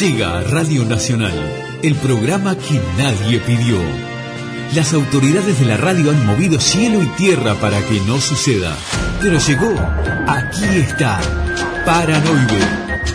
[0.00, 1.34] Llega a Radio Nacional,
[1.82, 3.78] el programa que nadie pidió.
[4.72, 8.76] Las autoridades de la radio han movido cielo y tierra para que no suceda.
[9.20, 9.74] Pero llegó.
[10.28, 11.18] Aquí está.
[11.84, 12.60] Paranoide.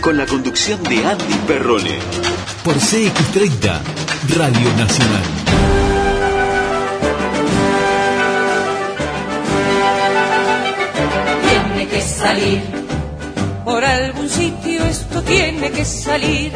[0.02, 1.98] Con la conducción de Andy Perrone.
[2.62, 3.80] Por CX30,
[4.36, 5.22] Radio Nacional.
[11.48, 12.83] Tiene que salir.
[13.64, 16.52] Por algún sitio esto tiene que salir.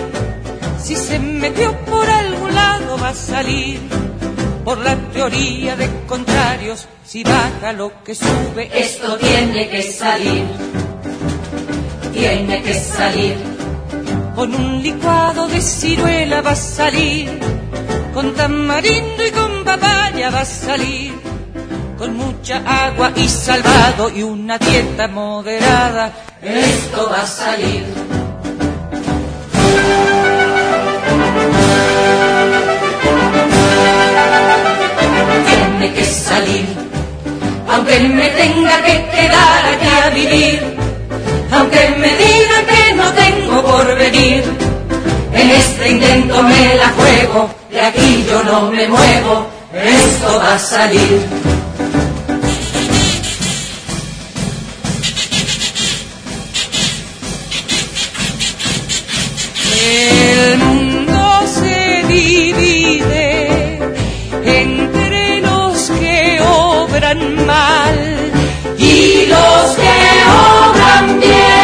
[0.82, 3.80] Si se metió por algún lado va a salir
[4.68, 10.44] por la teoría de contrarios, si baja lo que sube, esto tiene que salir,
[12.12, 13.36] tiene que salir.
[14.34, 17.40] Con un licuado de ciruela va a salir,
[18.12, 21.07] con tamarindo y con papaya va a salir,
[21.98, 27.84] con mucha agua y salvado y una dieta moderada, esto va a salir.
[35.78, 36.66] tiene que salir,
[37.68, 40.76] aunque me tenga que quedar aquí a vivir,
[41.50, 44.44] aunque me digan que no tengo por venir.
[45.32, 50.58] En este intento me la juego, de aquí yo no me muevo, esto va a
[50.58, 51.57] salir.
[67.08, 68.32] Obran mal
[68.76, 69.92] y los que
[70.28, 71.57] obran bien.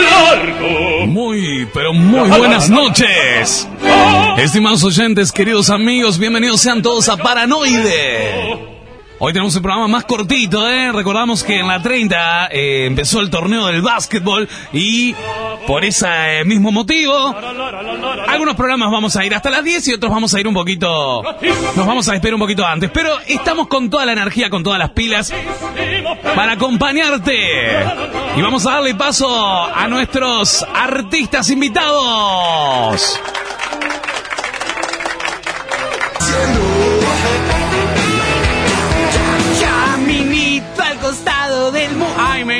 [0.00, 1.06] Largo.
[1.06, 3.68] Muy, pero muy buenas noches.
[4.38, 8.73] Estimados oyentes, queridos amigos, bienvenidos sean todos a Paranoide.
[9.20, 10.90] Hoy tenemos un programa más cortito, ¿eh?
[10.90, 15.14] Recordamos que en la 30 eh, empezó el torneo del básquetbol y
[15.68, 17.32] por ese eh, mismo motivo,
[18.26, 21.22] algunos programas vamos a ir hasta las 10 y otros vamos a ir un poquito,
[21.76, 22.90] nos vamos a despedir un poquito antes.
[22.92, 25.32] Pero estamos con toda la energía, con todas las pilas
[26.34, 27.84] para acompañarte.
[28.36, 29.28] Y vamos a darle paso
[29.64, 33.20] a nuestros artistas invitados.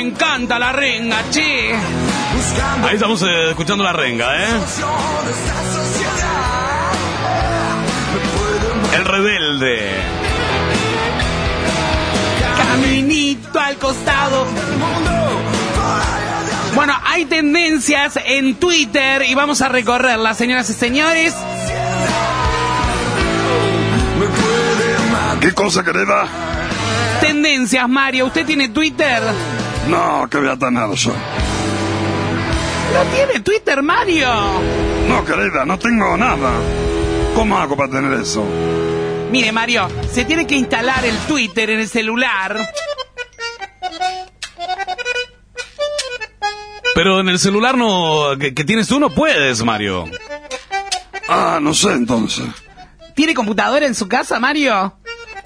[0.05, 1.73] Encanta la renga, che.
[2.83, 4.47] Ahí estamos eh, escuchando la renga, ¿eh?
[8.95, 9.91] El rebelde.
[12.57, 14.45] Caminito al costado.
[16.75, 21.33] Bueno, hay tendencias en Twitter y vamos a recorrerlas, señoras y señores.
[25.39, 26.27] ¿Qué cosa, querida?
[27.21, 28.25] Tendencias, Mario.
[28.27, 29.21] ¿Usted tiene Twitter?
[29.87, 31.13] No, que voy a tener yo.
[32.93, 34.27] ¿No tiene Twitter, Mario?
[35.07, 36.51] No, querida, no tengo nada.
[37.35, 38.43] ¿Cómo hago para tener eso?
[39.31, 42.69] Mire, Mario, se tiene que instalar el Twitter en el celular.
[46.95, 50.05] Pero en el celular no que, que tienes tú no puedes, Mario.
[51.27, 52.45] Ah, no sé entonces.
[53.15, 54.97] ¿Tiene computadora en su casa, Mario?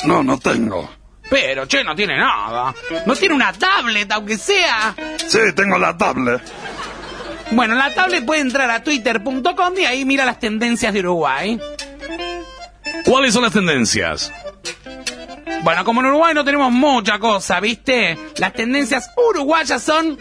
[0.06, 0.90] No, no tengo.
[1.30, 2.74] Pero, che, no tiene nada.
[3.06, 4.96] No tiene una tablet, aunque sea.
[5.28, 6.42] Sí, tengo la tablet.
[7.52, 11.60] Bueno, en la tablet puede entrar a twitter.com y ahí mira las tendencias de Uruguay.
[13.06, 14.32] ¿Cuáles son las tendencias?
[15.64, 18.18] Bueno, como en Uruguay no tenemos mucha cosa, ¿viste?
[18.38, 20.18] Las tendencias uruguayas son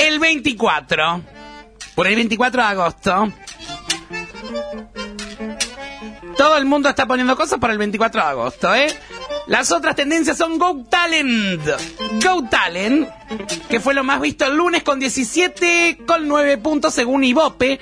[0.00, 1.22] el 24.
[1.94, 3.32] Por el 24 de agosto.
[6.40, 8.86] Todo el mundo está poniendo cosas para el 24 de agosto, ¿eh?
[9.46, 11.60] Las otras tendencias son Go Talent.
[12.24, 13.10] Go Talent,
[13.68, 17.78] que fue lo más visto el lunes con 17 con 9 puntos según Ibope.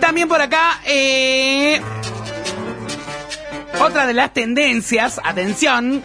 [0.00, 1.80] También por acá, eh,
[3.80, 6.02] otra de las tendencias, atención,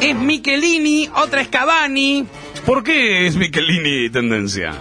[0.00, 2.28] es Michelini, otra es Cavani.
[2.64, 4.72] ¿Por qué es Michelini tendencia?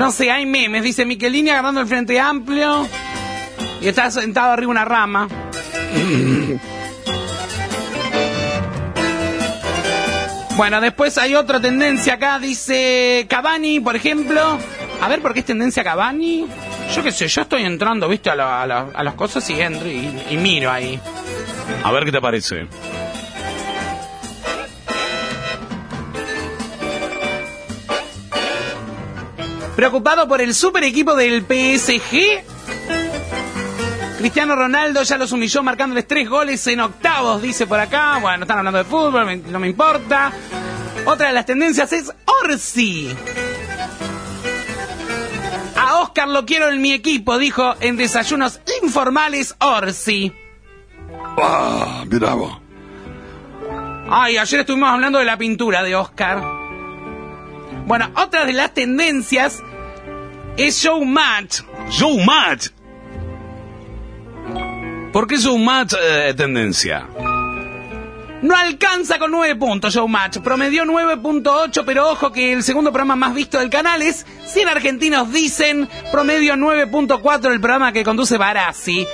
[0.00, 0.82] No sé, hay memes.
[0.82, 2.88] Dice Michelini agarrando el frente amplio
[3.82, 5.28] y está sentado arriba de una rama.
[10.56, 12.38] Bueno, después hay otra tendencia acá.
[12.38, 14.58] Dice Cavani, por ejemplo.
[15.00, 16.46] A ver, ¿por qué es tendencia Cavani?
[16.94, 19.58] Yo qué sé, yo estoy entrando, viste, a, la- a la- a las cosas y
[19.60, 21.00] entro y, y miro ahí.
[21.82, 22.66] A ver qué te parece.
[29.84, 32.44] Preocupado por el super equipo del PSG.
[34.18, 38.18] Cristiano Ronaldo ya los humilló marcándoles tres goles en octavos, dice por acá.
[38.20, 40.32] Bueno, están hablando de fútbol, me- no me importa.
[41.06, 42.12] Otra de las tendencias es
[42.44, 43.08] Orsi.
[45.76, 50.30] A Oscar lo quiero en mi equipo, dijo en desayunos informales Orsi.
[51.38, 52.52] Ah, mirá vos.
[54.10, 56.42] Ay, ayer estuvimos hablando de la pintura de Oscar.
[57.86, 59.62] Bueno, otra de las tendencias
[60.66, 61.60] es Showmatch.
[61.88, 62.68] Showmatch.
[65.12, 67.06] ¿Por qué Showmatch eh, tendencia?
[68.42, 70.38] No alcanza con 9 puntos Showmatch.
[70.38, 75.32] Promedió 9.8, pero ojo que el segundo programa más visto del canal es 100 argentinos
[75.32, 75.88] dicen.
[76.10, 79.06] Promedio 9.4 el programa que conduce Barassi.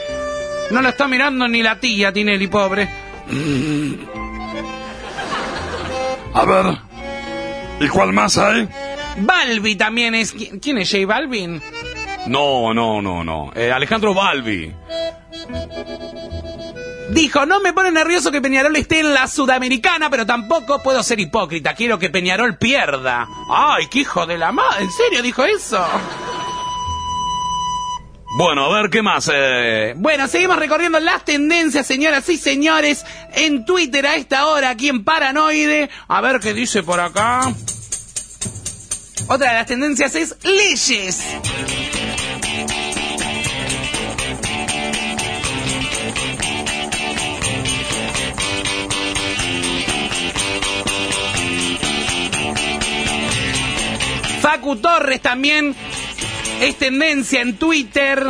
[0.71, 2.89] No lo está mirando ni la tía Tinelli, pobre.
[6.35, 6.79] A ver.
[7.81, 8.69] ¿Y cuál más hay?
[9.19, 10.35] Balbi también es...
[10.35, 11.61] ¿Qui- ¿Quién es J Balvin?
[12.27, 13.53] No, no, no, no.
[13.55, 14.73] Eh, Alejandro Balbi.
[17.11, 21.21] Dijo, no me pone nervioso que Peñarol esté en la Sudamericana, pero tampoco puedo ser
[21.21, 21.75] hipócrita.
[21.75, 23.27] Quiero que Peñarol pierda.
[23.49, 24.83] Ay, qué hijo de la madre.
[24.85, 25.87] ¿En serio dijo eso?
[28.39, 29.31] Bueno, a ver, ¿qué más?
[29.33, 34.89] Eh, Bueno, seguimos recorriendo las tendencias, señoras y señores, en Twitter a esta hora, aquí
[34.89, 35.89] en Paranoide.
[36.09, 37.41] A ver qué dice por acá.
[39.29, 41.21] Otra de las tendencias es leyes.
[54.41, 55.75] Facu Torres también
[56.61, 58.25] es tendencia en Twitter.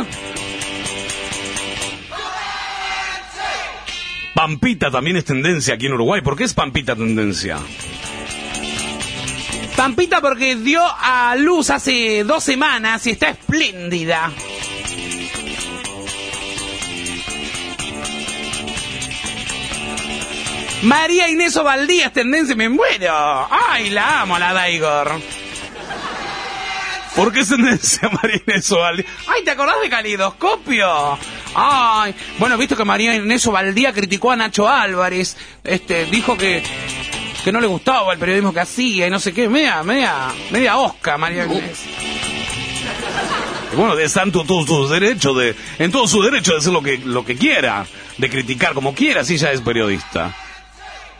[4.33, 6.21] Pampita también es tendencia aquí en Uruguay.
[6.21, 7.59] ¿Por qué es Pampita tendencia?
[9.77, 14.31] Pampita porque dio a luz hace dos semanas y está espléndida.
[20.81, 23.47] María Inés Ovaldía es tendencia, me muero.
[23.51, 25.11] Ay, la amo, la Daigor.
[27.15, 29.05] ¿Por qué es tendencia María Inés Ovaldi?
[29.27, 31.19] Ay, ¿te acordás de Calidoscopio?
[31.53, 36.63] Ay, bueno, visto que María Inés Ovaldía criticó a Nacho Álvarez, este, dijo que,
[37.47, 40.75] que no le gustaba el periodismo que hacía y no sé qué, media, media, media
[40.75, 41.79] osca María Inés.
[43.71, 46.73] Y Bueno, está en tu- todos sus derechos de, en todo su derecho de hacer
[46.73, 47.85] lo que, lo que quiera,
[48.17, 50.35] de criticar como quiera, si ella es periodista.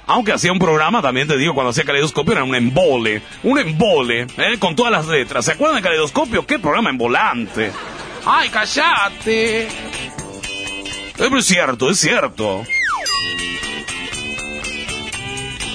[0.05, 4.27] Aunque hacía un programa, también te digo, cuando hacía Caleidoscopio era un embole, un embole,
[4.35, 4.57] ¿eh?
[4.59, 5.45] con todas las letras.
[5.45, 6.45] ¿Se acuerdan de Caleidoscopio?
[6.45, 7.71] ¡Qué programa embolante!
[8.25, 9.61] Ay, callate.
[9.61, 9.69] Eh,
[11.17, 12.63] pero es cierto, es cierto.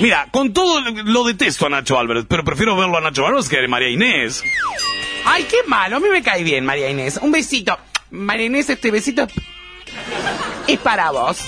[0.00, 3.59] Mira, con todo lo detesto a Nacho Álvarez, pero prefiero verlo a Nacho Álvarez que
[3.59, 4.43] a María Inés.
[5.25, 7.19] Ay, qué malo, a mí me cae bien María Inés.
[7.23, 7.79] Un besito.
[8.11, 9.27] María Inés, este besito
[10.67, 11.44] es para vos.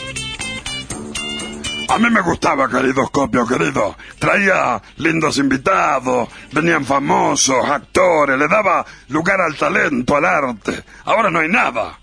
[1.89, 3.97] A mí me gustaba Calidoscopio, querido.
[4.19, 10.83] Traía lindos invitados, venían famosos, actores, le daba lugar al talento, al arte.
[11.05, 11.99] Ahora no hay nada.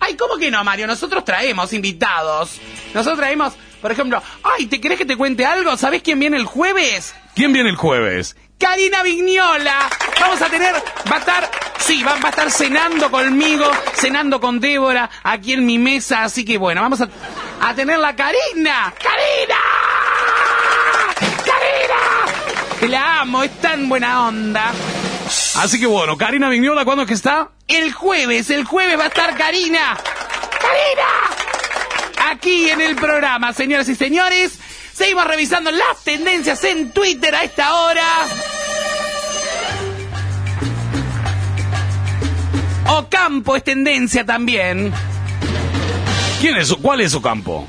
[0.00, 0.86] Ay, ¿cómo que no, Mario?
[0.86, 2.58] Nosotros traemos invitados.
[2.94, 5.76] Nosotros traemos, por ejemplo, ay, ¿te querés que te cuente algo?
[5.76, 7.14] ¿Sabés quién viene el jueves?
[7.34, 8.36] ¿Quién viene el jueves?
[8.58, 9.88] Karina Vignola.
[10.20, 10.74] Vamos a tener,
[11.10, 15.64] va a estar, sí, va, va a estar cenando conmigo, cenando con Débora aquí en
[15.64, 16.24] mi mesa.
[16.24, 17.08] Así que bueno, vamos a,
[17.60, 18.92] a tener la Karina.
[19.00, 19.56] ¡Karina!
[21.44, 22.78] ¡Karina!
[22.80, 24.72] Te la amo, es tan buena onda.
[25.56, 27.50] Así que bueno, Karina Vignola, ¿cuándo es que está?
[27.68, 29.96] El jueves, el jueves va a estar Karina.
[30.60, 31.47] ¡Karina!
[32.30, 34.58] Aquí en el programa, señoras y señores.
[34.92, 38.04] Seguimos revisando las tendencias en Twitter a esta hora.
[42.88, 44.92] Ocampo es tendencia también.
[46.40, 46.72] ¿Quién es?
[46.74, 47.66] ¿Cuál es su campo?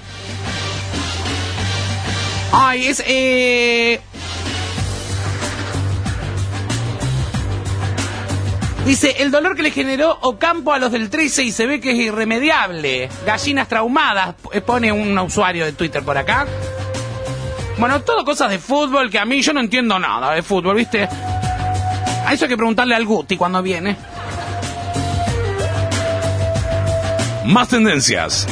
[2.52, 4.02] Ay, es eh...
[8.86, 11.92] Dice, el dolor que le generó Ocampo a los del 13 y se ve que
[11.92, 13.10] es irremediable.
[13.26, 16.48] Gallinas traumadas, eh, pone un usuario de Twitter por acá.
[17.78, 21.04] Bueno, todo cosas de fútbol que a mí yo no entiendo nada de fútbol, ¿viste?
[21.04, 23.96] A eso hay que preguntarle al Guti cuando viene.
[27.46, 28.48] Más tendencias.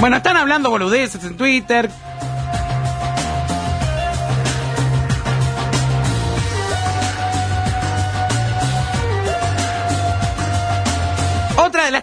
[0.00, 1.88] Bueno, están hablando boludeces en Twitter.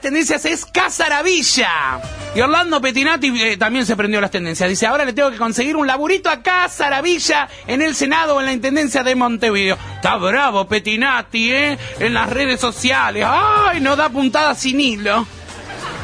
[0.09, 2.01] Tendencias es Casaravilla.
[2.33, 4.67] Y Orlando Pettinati eh, también se prendió las tendencias.
[4.67, 8.47] Dice, ahora le tengo que conseguir un laburito a Casaravilla en el Senado o en
[8.47, 9.77] la Intendencia de Montevideo.
[9.95, 11.77] Está bravo Pettinati, ¿eh?
[11.99, 13.23] En las redes sociales.
[13.27, 13.81] ¡Ay!
[13.81, 15.27] No da puntada sin hilo.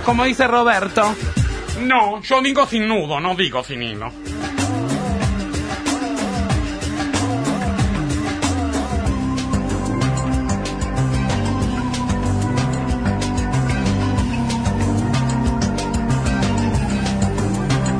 [0.06, 1.16] Como dice Roberto.
[1.82, 4.12] No, yo digo sin nudo, no digo sin hilo.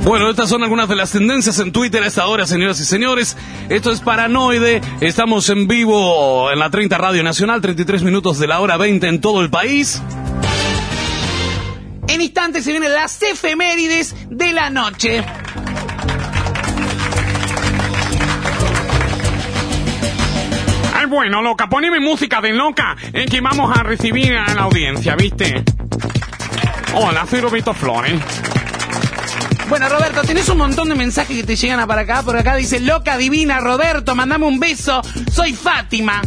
[0.06, 3.36] Bueno, estas son algunas de las tendencias en Twitter a esta hora, señoras y señores.
[3.70, 4.80] Esto es Paranoide.
[5.02, 9.20] Estamos en vivo en la 30 Radio Nacional, 33 minutos de la hora 20 en
[9.20, 10.04] todo el país.
[12.08, 15.26] En instantes se vienen las efemérides de la noche.
[20.94, 25.16] Ay, bueno, loca, poneme música de loca, en que vamos a recibir a la audiencia,
[25.16, 25.64] ¿viste?
[26.94, 28.22] Hola, soy Roberto Flores.
[29.68, 32.22] Bueno, Roberto, tenés un montón de mensajes que te llegan a para acá.
[32.22, 35.02] Por acá dice, loca divina, Roberto, mandame un beso.
[35.32, 36.22] Soy Fátima.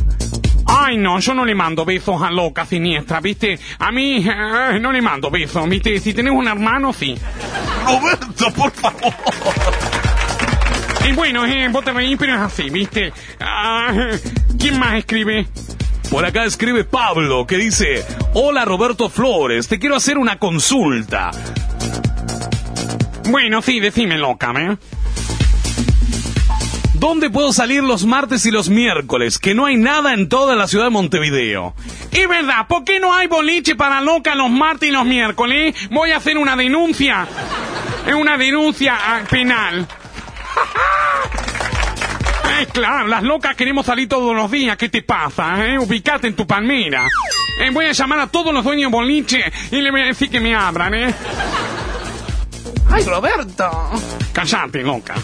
[0.66, 3.58] Ay, no, yo no le mando besos a loca siniestra, ¿viste?
[3.78, 5.98] A mí eh, no le mando besos, ¿viste?
[5.98, 7.14] Si tenés un hermano, sí.
[7.86, 9.14] Roberto, por favor.
[11.08, 13.12] Y bueno, eh, vos te reís, pero es así, ¿viste?
[13.40, 13.92] Ah,
[14.58, 15.46] ¿Quién más escribe?
[16.10, 18.04] Por acá escribe Pablo que dice,
[18.34, 21.30] hola Roberto Flores, te quiero hacer una consulta.
[23.28, 24.76] Bueno, sí, decime loca, ¿eh?
[26.94, 29.38] ¿Dónde puedo salir los martes y los miércoles?
[29.38, 31.74] Que no hay nada en toda la ciudad de Montevideo.
[32.10, 35.76] Es verdad, ¿por qué no hay boliche para loca los martes y los miércoles?
[35.90, 37.28] Voy a hacer una denuncia.
[38.06, 39.86] Es una denuncia ah, penal.
[42.60, 44.76] Eh, claro, las locas queremos salir todos los días.
[44.76, 45.64] ¿Qué te pasa?
[45.64, 45.78] Eh?
[45.78, 47.06] Ubicate en tu palmera.
[47.60, 50.40] Eh, voy a llamar a todos los dueños boliche y le voy a decir que
[50.40, 51.14] me abran, ¿eh?
[52.90, 53.70] Ay, Roberto.
[54.32, 55.14] Cállate, loca.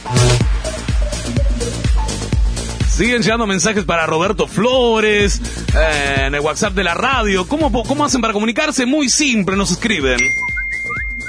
[2.90, 5.40] Siguen llegando mensajes para Roberto Flores,
[5.74, 7.46] eh, en el WhatsApp de la radio.
[7.48, 8.86] ¿Cómo, ¿Cómo hacen para comunicarse?
[8.86, 10.18] Muy simple, nos escriben.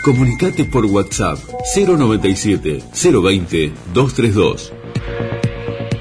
[0.04, 1.40] Comunicate por WhatsApp
[1.76, 4.74] 097 020 232.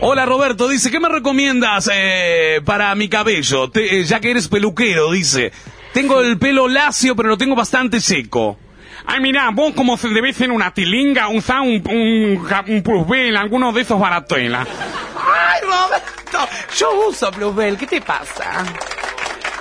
[0.02, 3.70] Hola Roberto, dice, ¿qué me recomiendas eh, para mi cabello?
[3.70, 5.50] Te- eh, ya que eres peluquero, dice.
[5.94, 8.58] Tengo el pelo lacio, pero lo tengo bastante seco.
[9.06, 13.72] Ay, mira, vos como se debe ser una tilinga, usa un, un, un Plusbel, alguno
[13.72, 14.66] de esos baratuelas.
[15.16, 16.48] Ay, Roberto.
[16.76, 17.76] Yo uso Bluebell.
[17.76, 18.64] ¿Qué te pasa?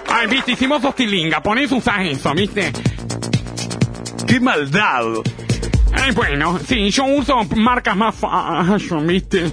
[0.08, 2.72] Ay, viste, hicimos dos tilingas, ponés usas eso, viste.
[4.28, 5.04] ¡Qué maldad!
[5.94, 9.52] Ay, bueno, sí, yo uso marcas más fashion, viste.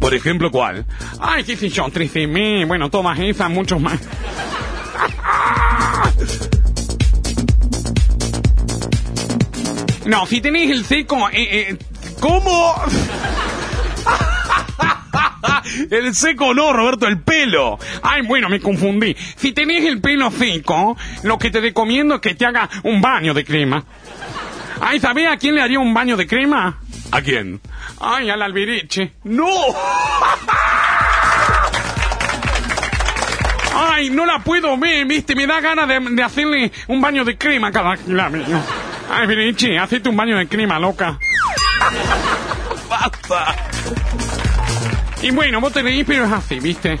[0.00, 0.86] Por ejemplo, ¿cuál?
[1.20, 4.00] Ay, qué sé yo, 13M, bueno, todas esas, muchos más.
[10.10, 11.78] No, si tenés el seco, eh, eh,
[12.18, 12.74] ¿Cómo?
[15.90, 17.78] el seco no, Roberto, el pelo.
[18.02, 19.14] Ay, bueno, me confundí.
[19.36, 23.34] Si tenés el pelo seco, lo que te recomiendo es que te haga un baño
[23.34, 23.84] de crema.
[24.80, 26.80] Ay, ¿sabés a quién le haría un baño de crema?
[27.12, 27.60] ¿A quién?
[28.00, 29.12] Ay, al alberiche.
[29.22, 29.46] ¡No!
[33.76, 37.38] Ay, no la puedo ver, viste, me da ganas de, de hacerle un baño de
[37.38, 38.60] crema cada kilómetro.
[39.10, 41.18] Ay, alberiche, hacete un baño de crema, loca.
[42.88, 43.54] ¡Basta!
[45.22, 46.98] Y bueno, vos te reís, pero es así, viste.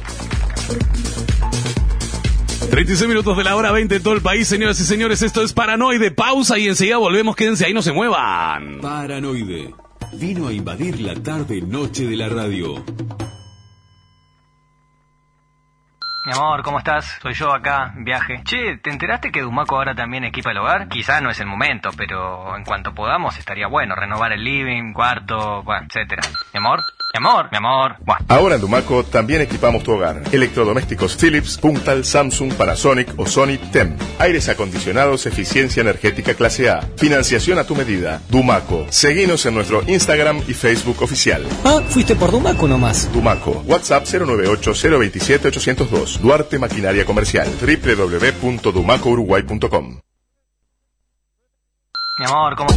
[2.70, 5.22] 36 minutos de la hora 20 en todo el país, señoras y señores.
[5.22, 6.10] Esto es Paranoide.
[6.10, 7.34] Pausa y enseguida volvemos.
[7.36, 8.80] Quédense ahí, no se muevan.
[8.80, 9.74] Paranoide.
[10.12, 12.84] Vino a invadir la tarde-noche de la radio.
[16.30, 17.18] Mi amor, ¿cómo estás?
[17.20, 18.40] Soy yo acá, viaje.
[18.44, 20.86] Che, ¿te enteraste que Dumaco ahora también equipa el hogar?
[20.86, 25.64] Quizá no es el momento, pero en cuanto podamos estaría bueno renovar el living, cuarto,
[25.64, 26.22] bueno, etcétera.
[26.54, 27.96] Mi amor, mi amor, mi amor.
[28.04, 28.18] Buah.
[28.28, 30.22] Ahora en Dumaco también equipamos tu hogar.
[30.30, 33.96] Electrodomésticos Philips, Puntal, Samsung, Panasonic o Sony TEM.
[34.18, 36.82] Aires acondicionados, eficiencia energética clase A.
[36.96, 38.22] Financiación a tu medida.
[38.28, 38.86] Dumaco.
[38.90, 41.44] Seguinos en nuestro Instagram y Facebook oficial.
[41.64, 43.10] Ah, fuiste por Dumaco nomás.
[43.12, 43.64] Dumaco.
[43.66, 46.18] WhatsApp 098-027-802.
[46.18, 47.48] Duarte Maquinaria Comercial.
[47.60, 50.00] www.dumacouruguay.com.
[52.18, 52.70] Mi amor, ¿cómo...?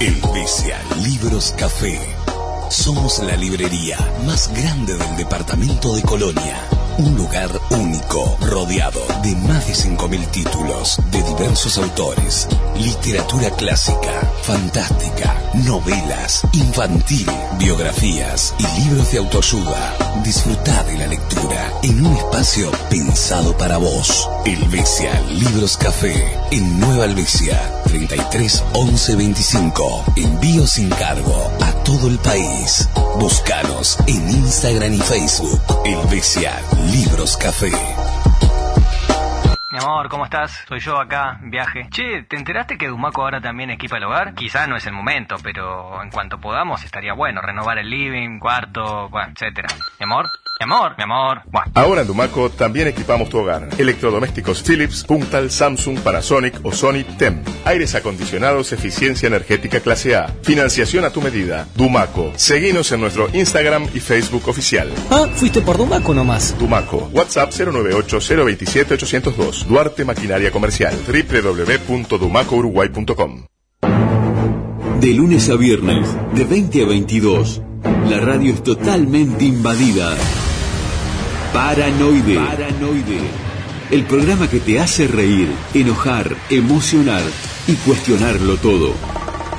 [0.00, 1.98] Elvesia Libros Café.
[2.70, 3.96] Somos la librería
[4.26, 6.87] más grande del departamento de Colonia.
[6.98, 12.48] Un lugar único, rodeado de más de 5.000 títulos de diversos autores.
[12.76, 19.96] Literatura clásica, fantástica, novelas, infantil, biografías y libros de autoayuda.
[20.24, 24.28] Disfruta de la lectura en un espacio pensado para vos.
[24.44, 30.04] Helvecia Libros Café en Nueva Helvecia 33 11 25.
[30.16, 32.88] Envío sin cargo a todo el país.
[33.20, 35.60] Búscanos en Instagram y Facebook.
[35.84, 37.70] Helvecia Libros Café.
[39.70, 40.64] Mi amor, ¿cómo estás?
[40.66, 41.86] Soy yo acá, viaje.
[41.90, 44.34] Che, ¿te enteraste que Dumaco ahora también equipa el hogar?
[44.34, 49.10] Quizá no es el momento, pero en cuanto podamos estaría bueno renovar el living, cuarto,
[49.10, 49.68] bueno, etcétera.
[50.00, 51.42] Mi amor, mi amor, mi amor.
[51.50, 51.70] Bueno.
[51.74, 53.68] Ahora en Dumaco también equipamos tu hogar.
[53.78, 57.42] Electrodomésticos Philips, Puntal, Samsung, Panasonic o Sony TEM.
[57.64, 60.28] Aires acondicionados, eficiencia energética clase A.
[60.42, 61.68] Financiación a tu medida.
[61.76, 62.32] Dumaco.
[62.36, 64.90] Seguinos en nuestro Instagram y Facebook oficial.
[65.10, 66.56] Ah, fuiste por Dumaco nomás.
[66.58, 67.08] Dumaco.
[67.12, 69.64] WhatsApp 098-027-802.
[69.66, 70.92] Duarte Maquinaria Comercial.
[71.06, 73.44] www.dumacouruguay.com.
[75.00, 77.62] De lunes a viernes, de 20 a 22,
[78.10, 80.16] la radio es totalmente invadida.
[81.52, 82.34] Paranoide.
[82.34, 83.20] Paranoide.
[83.90, 87.22] El programa que te hace reír, enojar, emocionar
[87.66, 88.92] y cuestionarlo todo.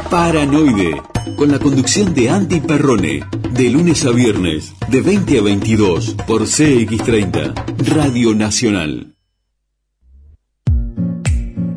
[0.09, 1.01] Paranoide.
[1.35, 3.23] Con la conducción de Andy Perrone.
[3.51, 7.53] De lunes a viernes, de 20 a 22, por CX30,
[7.87, 9.15] Radio Nacional.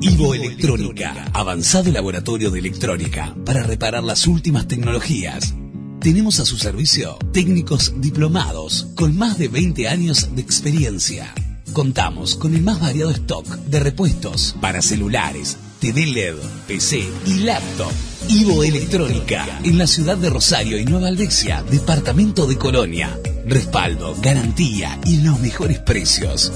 [0.01, 5.55] Ivo Electrónica, avanzado laboratorio de electrónica para reparar las últimas tecnologías.
[6.03, 11.33] Tenemos a su servicio técnicos diplomados con más de 20 años de experiencia.
[11.73, 16.35] Contamos con el más variado stock de repuestos para celulares, TV LED,
[16.67, 17.93] PC y laptop.
[18.29, 23.17] Ivo Electrónica, en la ciudad de Rosario y Nueva Albesia, departamento de Colonia.
[23.47, 26.53] Respaldo, garantía y los mejores precios.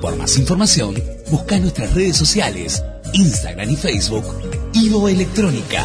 [0.00, 1.00] Por más información,
[1.30, 4.24] busca nuestras redes sociales, Instagram y Facebook,
[4.72, 5.84] Ivo Electrónica.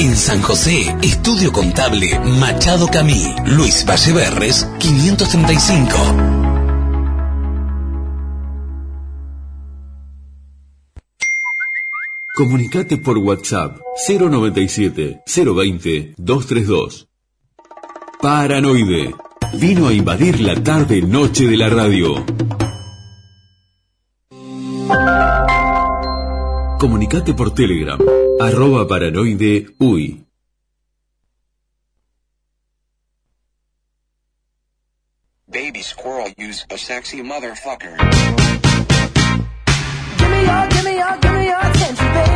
[0.00, 5.90] En San José, Estudio Contable Machado Camí, Luis Valleverres, 535.
[12.34, 13.76] Comunicate por WhatsApp
[14.08, 17.06] 097 020 232.
[18.22, 19.14] Paranoide.
[19.52, 22.24] Vino a invadir la tarde noche de la radio.
[26.78, 27.98] Comunicate por Telegram,
[28.40, 30.24] arroba paranoide uy.
[35.50, 37.96] Baby squirrel use a sexy motherfucker.
[40.18, 42.29] Give me your, give me your, give me your attention, baby.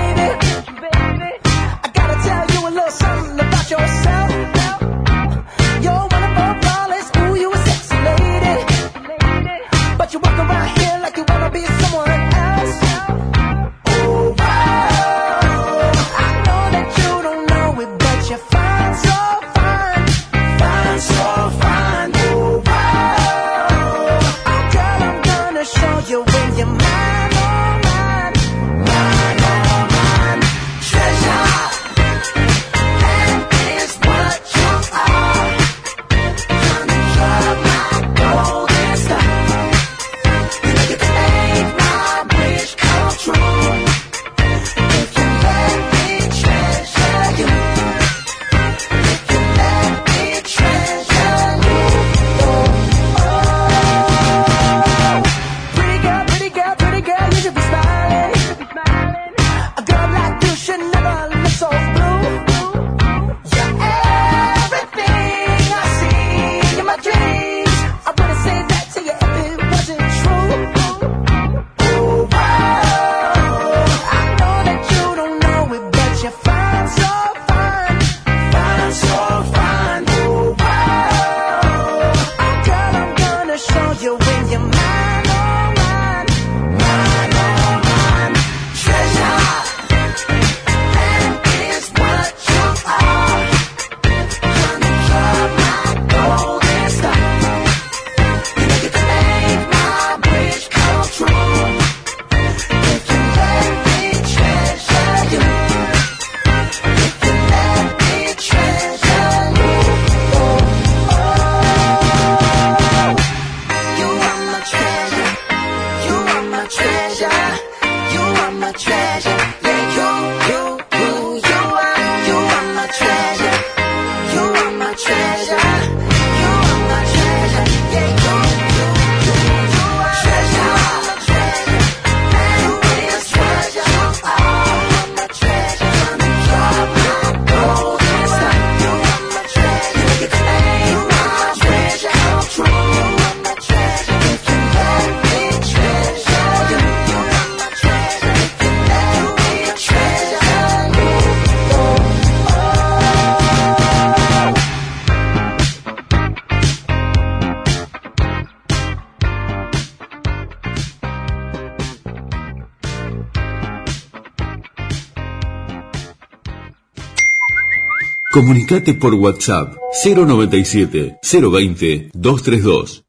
[168.34, 173.04] Comunicate por WhatsApp 097 020 232.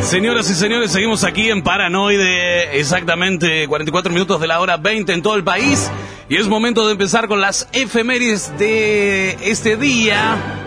[0.00, 5.20] Señoras y señores, seguimos aquí en Paranoide, exactamente 44 minutos de la hora 20 en
[5.20, 5.90] todo el país.
[6.30, 10.65] Y es momento de empezar con las efemérides de este día.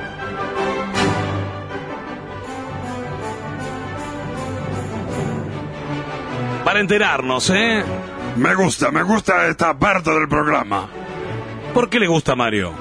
[6.79, 7.83] Para enterarnos, ¿eh?
[8.37, 10.87] Me gusta, me gusta esta parte del programa.
[11.73, 12.71] ¿Por qué le gusta a Mario?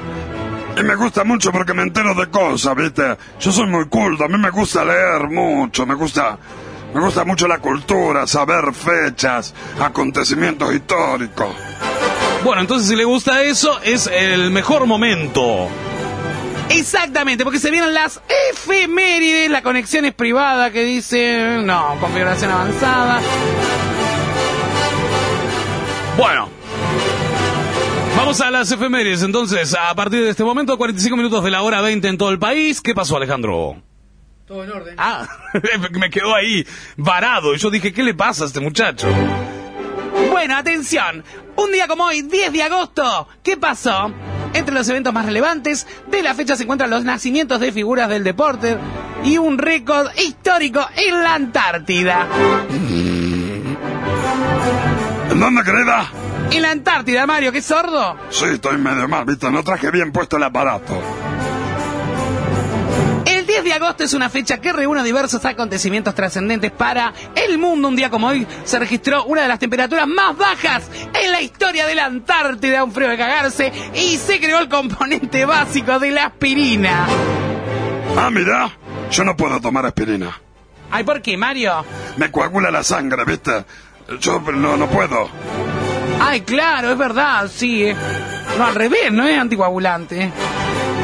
[0.79, 3.17] Y me gusta mucho porque me entero de cosas, ¿viste?
[3.41, 6.39] Yo soy muy culto, a mí me gusta leer mucho, me gusta...
[6.95, 11.49] Me gusta mucho la cultura, saber fechas, acontecimientos históricos.
[12.45, 15.69] Bueno, entonces si le gusta eso, es el mejor momento.
[16.71, 18.21] Exactamente, porque se vienen las
[18.53, 23.21] efemérides, la conexión es privada que dice, no, configuración avanzada.
[26.17, 26.51] Bueno.
[28.17, 31.81] Vamos a las efemérides, entonces, a partir de este momento, 45 minutos de la hora
[31.81, 32.81] 20 en todo el país.
[32.81, 33.81] ¿Qué pasó, Alejandro?
[34.45, 34.95] Todo en orden.
[34.99, 35.29] Ah,
[35.93, 37.55] me quedó ahí varado.
[37.55, 39.09] Y yo dije, ¿qué le pasa a este muchacho?
[40.31, 41.23] Bueno, atención,
[41.57, 44.13] un día como hoy, 10 de agosto, ¿qué pasó?
[44.59, 48.25] Entre los eventos más relevantes de la fecha se encuentran los nacimientos de figuras del
[48.25, 48.77] deporte
[49.23, 52.27] y un récord histórico en la Antártida.
[55.31, 56.11] ¿En dónde, querida?
[56.51, 58.17] En la Antártida, Mario, ¿qué sordo?
[58.31, 59.49] Sí, estoy medio mal, ¿viste?
[59.49, 61.01] No traje bien puesto el aparato.
[63.59, 67.89] El 10 de agosto es una fecha que reúne diversos acontecimientos trascendentes para el mundo.
[67.89, 71.85] Un día como hoy se registró una de las temperaturas más bajas en la historia
[71.85, 76.27] de la Antártida, un frío de cagarse, y se creó el componente básico de la
[76.27, 77.07] aspirina.
[78.17, 78.71] Ah, mira,
[79.11, 80.41] yo no puedo tomar aspirina.
[80.93, 81.85] Ay, ¿por qué, Mario?
[82.17, 83.65] Me coagula la sangre, ¿viste?
[84.21, 85.29] Yo no, no puedo.
[86.21, 87.87] Ay, claro, es verdad, sí.
[87.87, 87.97] eh.
[88.57, 90.31] No, al revés, no es anticoagulante.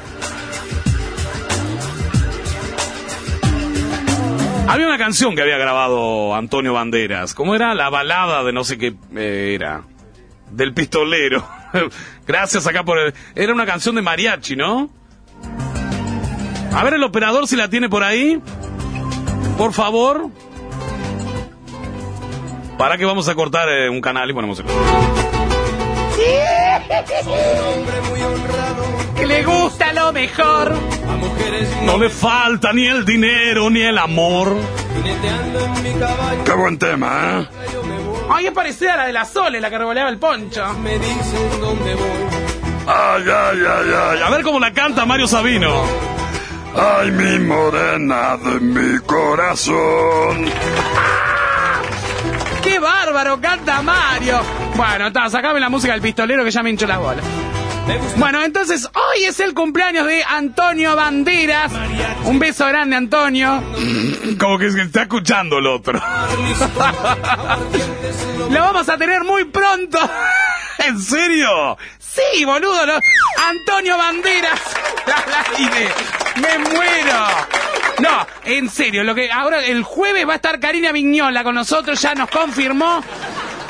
[4.66, 7.34] Había una canción que había grabado Antonio Banderas.
[7.34, 7.74] ¿Cómo era?
[7.74, 9.82] La balada de no sé qué eh, era.
[10.50, 11.46] Del pistolero.
[12.26, 13.14] Gracias acá por el...
[13.34, 14.90] Era una canción de mariachi, ¿no?
[16.74, 18.40] A ver el operador si la tiene por ahí.
[19.56, 20.28] Por favor.
[22.76, 24.66] Para que vamos a cortar eh, un canal y ponemos el...
[29.16, 30.74] Que le gusta lo mejor.
[31.84, 34.56] No le falta ni el dinero ni el amor.
[36.44, 37.48] Qué buen tema, ¿eh?
[38.30, 40.64] Ay, es parecida a la de la Sole, la que revoleaba el poncho.
[42.86, 44.20] Ay, ay, ay, ay.
[44.24, 45.84] A ver cómo la canta Mario Sabino.
[46.76, 50.46] Ay, mi morena de mi corazón.
[52.62, 53.40] ¡Qué bárbaro!
[53.40, 54.40] Canta Mario.
[54.76, 57.24] Bueno, está, sacame la música del pistolero que ya me hinchó las bolas.
[58.16, 61.70] Bueno, entonces hoy es el cumpleaños de Antonio Banderas.
[62.24, 63.62] Un beso grande, Antonio.
[64.38, 66.00] Como que se está escuchando el otro.
[68.50, 69.98] Lo vamos a tener muy pronto.
[70.78, 71.76] ¿En serio?
[71.98, 72.86] Sí, boludo.
[72.86, 72.98] lo-
[73.48, 74.60] Antonio Banderas.
[75.58, 75.88] Aire.
[76.36, 77.26] Me muero.
[78.00, 82.00] No, en serio, lo que ahora el jueves va a estar Karina Viñola con nosotros,
[82.00, 83.02] ya nos confirmó.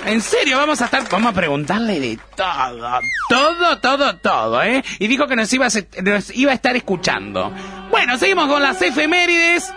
[0.06, 4.84] En serio, vamos a estar, vamos a preguntarle de todo, todo, todo, todo, ¿eh?
[4.98, 7.50] Y dijo que nos iba a, se- nos iba a estar escuchando.
[7.90, 9.72] Bueno, seguimos con las efemérides.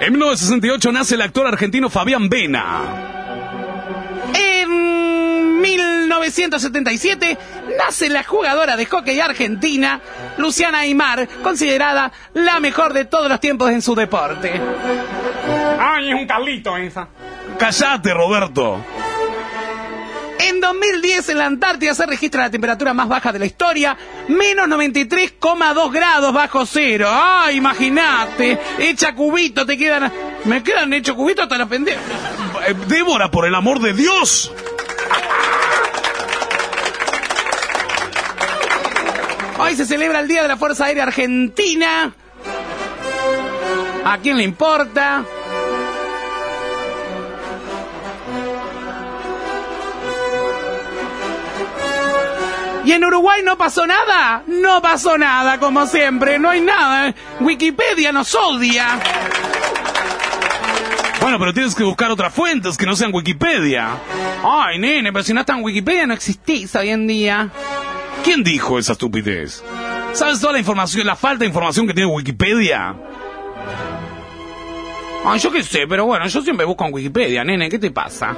[0.00, 2.80] En 1968 nace el actor argentino Fabián Vena.
[4.34, 7.38] En 1977
[7.78, 10.00] nace la jugadora de hockey argentina,
[10.38, 14.60] Luciana Aymar, considerada la mejor de todos los tiempos en su deporte.
[15.78, 17.06] Ay, es un Carlito esa.
[17.58, 18.84] Callate, Roberto.
[20.40, 23.96] En 2010 en la Antártida se registra la temperatura más baja de la historia,
[24.28, 27.08] menos 93,2 grados bajo cero.
[27.10, 28.58] ¡Ay, imagínate!
[28.78, 30.12] Hecha cubito, te quedan...
[30.44, 32.02] Me quedan hecho cubito hasta los pendejos.
[32.66, 34.52] Eh, Débora, por el amor de Dios.
[39.58, 42.12] Hoy se celebra el Día de la Fuerza Aérea Argentina.
[44.04, 45.24] ¿A quién le importa?
[52.84, 54.42] ¿Y en Uruguay no pasó nada?
[54.46, 57.14] No pasó nada, como siempre, no hay nada.
[57.40, 59.00] Wikipedia nos odia.
[61.20, 63.88] Bueno, pero tienes que buscar otras fuentes que no sean Wikipedia.
[64.44, 67.48] Ay, nene, pero si no está en Wikipedia no existís hoy en día.
[68.22, 69.64] ¿Quién dijo esa estupidez?
[70.12, 72.94] ¿Sabes toda la información, la falta de información que tiene Wikipedia?
[75.24, 78.36] Ay, yo qué sé, pero bueno, yo siempre busco en Wikipedia, nene, ¿qué te pasa?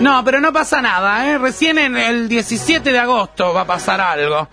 [0.00, 1.38] No, pero no pasa nada, ¿eh?
[1.38, 4.48] Recién en el 17 de agosto va a pasar algo.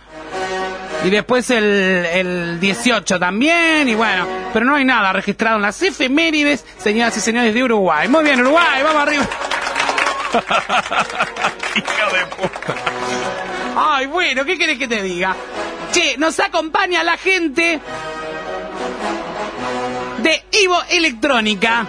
[1.05, 5.81] Y después el, el 18 también, y bueno, pero no hay nada registrado en las
[5.81, 8.07] efemérides, señoras y señores de Uruguay.
[8.10, 9.23] Muy bien, Uruguay, vamos arriba.
[11.75, 12.75] Hija de puta.
[13.75, 15.36] Ay, bueno, ¿qué querés que te diga?
[15.91, 17.79] Che, nos acompaña la gente
[20.17, 21.86] de Ivo Electrónica.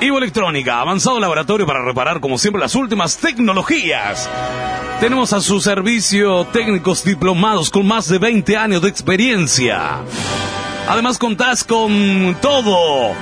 [0.00, 4.30] Ivo Electrónica, avanzado laboratorio para reparar como siempre las últimas tecnologías.
[5.00, 9.98] Tenemos a su servicio técnicos diplomados con más de 20 años de experiencia.
[10.88, 13.12] Además contás con todo.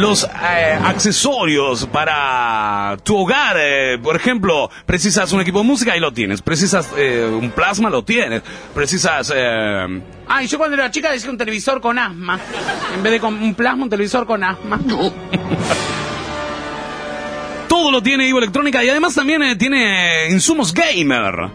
[0.00, 6.00] Los eh, accesorios para tu hogar, eh, por ejemplo, precisas un equipo de música y
[6.00, 8.42] lo tienes, precisas eh, un plasma, lo tienes,
[8.74, 12.38] precisas eh, Ay, yo cuando era chica decía un televisor con asma.
[12.94, 14.80] En vez de con un plasma, un televisor con asma.
[17.68, 21.50] Todo lo tiene Ivo Electrónica y además también eh, tiene insumos gamer.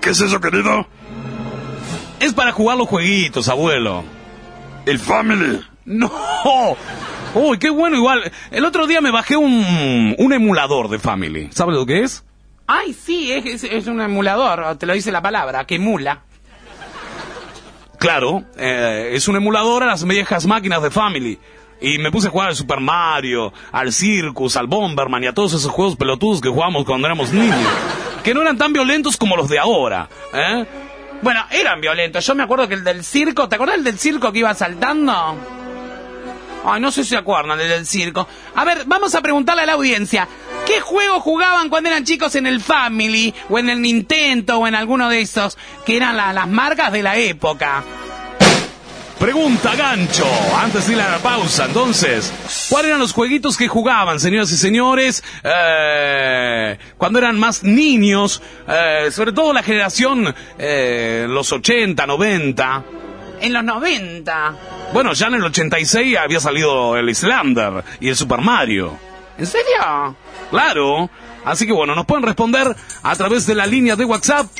[0.00, 0.86] ¿Qué es eso, querido?
[2.20, 4.04] Es para jugar los jueguitos, abuelo.
[4.84, 5.60] ¿El Family?
[5.84, 6.10] No.
[7.38, 8.32] Uy, qué bueno igual.
[8.50, 11.48] El otro día me bajé un, un emulador de Family.
[11.52, 12.24] ¿Sabes lo que es?
[12.66, 16.22] Ay, sí, es, es- un emulador, te lo dice la palabra, que emula.
[17.98, 21.38] Claro, eh, es un emulador a las viejas máquinas de Family.
[21.80, 25.52] Y me puse a jugar al Super Mario, al Circus, al Bomberman y a todos
[25.52, 27.58] esos juegos pelotudos que jugábamos cuando éramos niños.
[28.24, 30.64] Que no eran tan violentos como los de ahora, ¿eh?
[31.22, 32.26] Bueno, eran violentos.
[32.26, 35.36] Yo me acuerdo que el del circo, ¿te acuerdas el del circo que iba saltando?
[36.68, 38.26] Ay, no sé si se acuerdan del circo.
[38.54, 40.26] A ver, vamos a preguntarle a la audiencia.
[40.66, 44.74] ¿Qué juegos jugaban cuando eran chicos en el Family, o en el Nintendo, o en
[44.74, 47.84] alguno de esos, que eran la- las marcas de la época?
[49.18, 50.26] Pregunta gancho,
[50.60, 52.30] antes de ir a la pausa, entonces,
[52.68, 59.08] ¿cuáles eran los jueguitos que jugaban, señoras y señores, eh, cuando eran más niños, eh,
[59.10, 62.84] sobre todo la generación, eh, los 80, 90?
[63.40, 64.56] En los 90.
[64.92, 68.98] Bueno, ya en el 86 había salido el Islander y el Super Mario.
[69.38, 70.16] ¿En serio?
[70.50, 71.10] Claro,
[71.46, 74.50] Así que bueno, nos pueden responder a través de la línea de WhatsApp.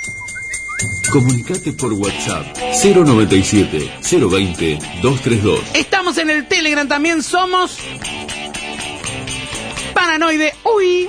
[1.10, 2.46] Comunicate por WhatsApp
[2.80, 5.60] 097 020 232.
[5.74, 7.80] Estamos en el Telegram también, somos
[9.94, 10.52] Paranoide.
[10.62, 11.08] Uy.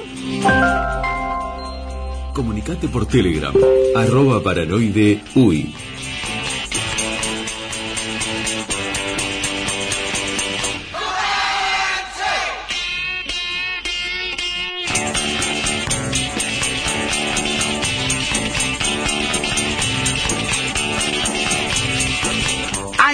[2.33, 3.53] Comunicate por Telegram,
[3.95, 5.75] arroba paranoide uy.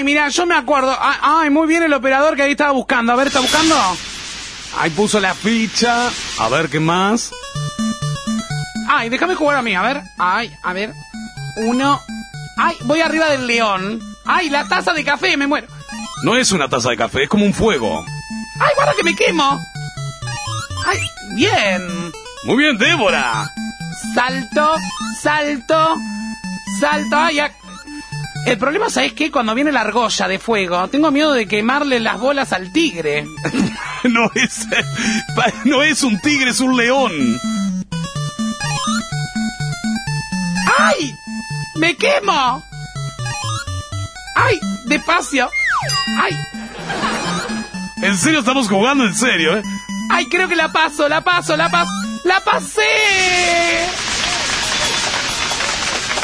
[0.03, 0.93] Ay, mira, yo me acuerdo.
[0.99, 3.13] Ay, ay, muy bien el operador que ahí estaba buscando.
[3.13, 3.73] A ver, ¿está buscando?
[4.77, 6.09] Ahí puso la ficha.
[6.39, 7.31] A ver qué más.
[8.89, 10.03] Ay, déjame jugar a mí, a ver.
[10.17, 10.93] Ay, a ver.
[11.55, 12.01] Uno.
[12.57, 14.01] Ay, voy arriba del león.
[14.25, 15.67] Ay, la taza de café, me muero.
[16.25, 18.03] No es una taza de café, es como un fuego.
[18.59, 19.57] Ay, guarda que me quemo.
[20.85, 20.99] Ay,
[21.35, 22.11] bien.
[22.43, 23.49] Muy bien, Débora.
[24.13, 24.75] Salto,
[25.21, 25.95] salto,
[26.81, 27.15] salto.
[27.15, 27.53] Ay, ac-
[28.45, 29.31] El problema, ¿sabes qué?
[29.31, 33.25] Cuando viene la argolla de fuego, tengo miedo de quemarle las bolas al tigre.
[34.03, 34.67] No es,
[35.63, 37.39] no es un tigre, es un león.
[40.77, 41.15] ¡Ay!
[41.75, 42.61] ¡Me quemo!
[44.35, 44.59] ¡Ay!
[44.87, 45.49] ¡Despacio!
[46.19, 46.37] ¡Ay!
[48.01, 49.63] En serio estamos jugando, en serio, ¿eh?
[50.09, 50.25] ¡Ay!
[50.25, 51.89] Creo que la paso, la paso, la paso.
[52.25, 52.81] ¡La pasé!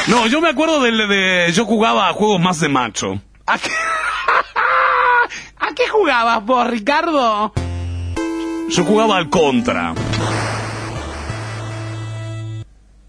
[0.08, 3.20] No, yo me acuerdo del de, yo jugaba a juegos más de macho.
[3.46, 3.70] ¿A qué,
[5.58, 7.52] ¿A qué jugabas vos, Ricardo?
[8.70, 9.94] Yo jugaba al contra.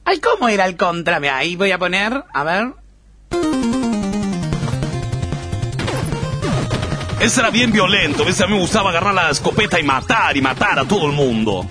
[0.05, 1.19] Ay, ¿cómo era el contra?
[1.19, 2.73] Mira, ahí voy a poner, a ver.
[7.19, 10.41] Ese era bien violento, ese a mí me gustaba agarrar la escopeta y matar y
[10.41, 11.67] matar a todo el mundo.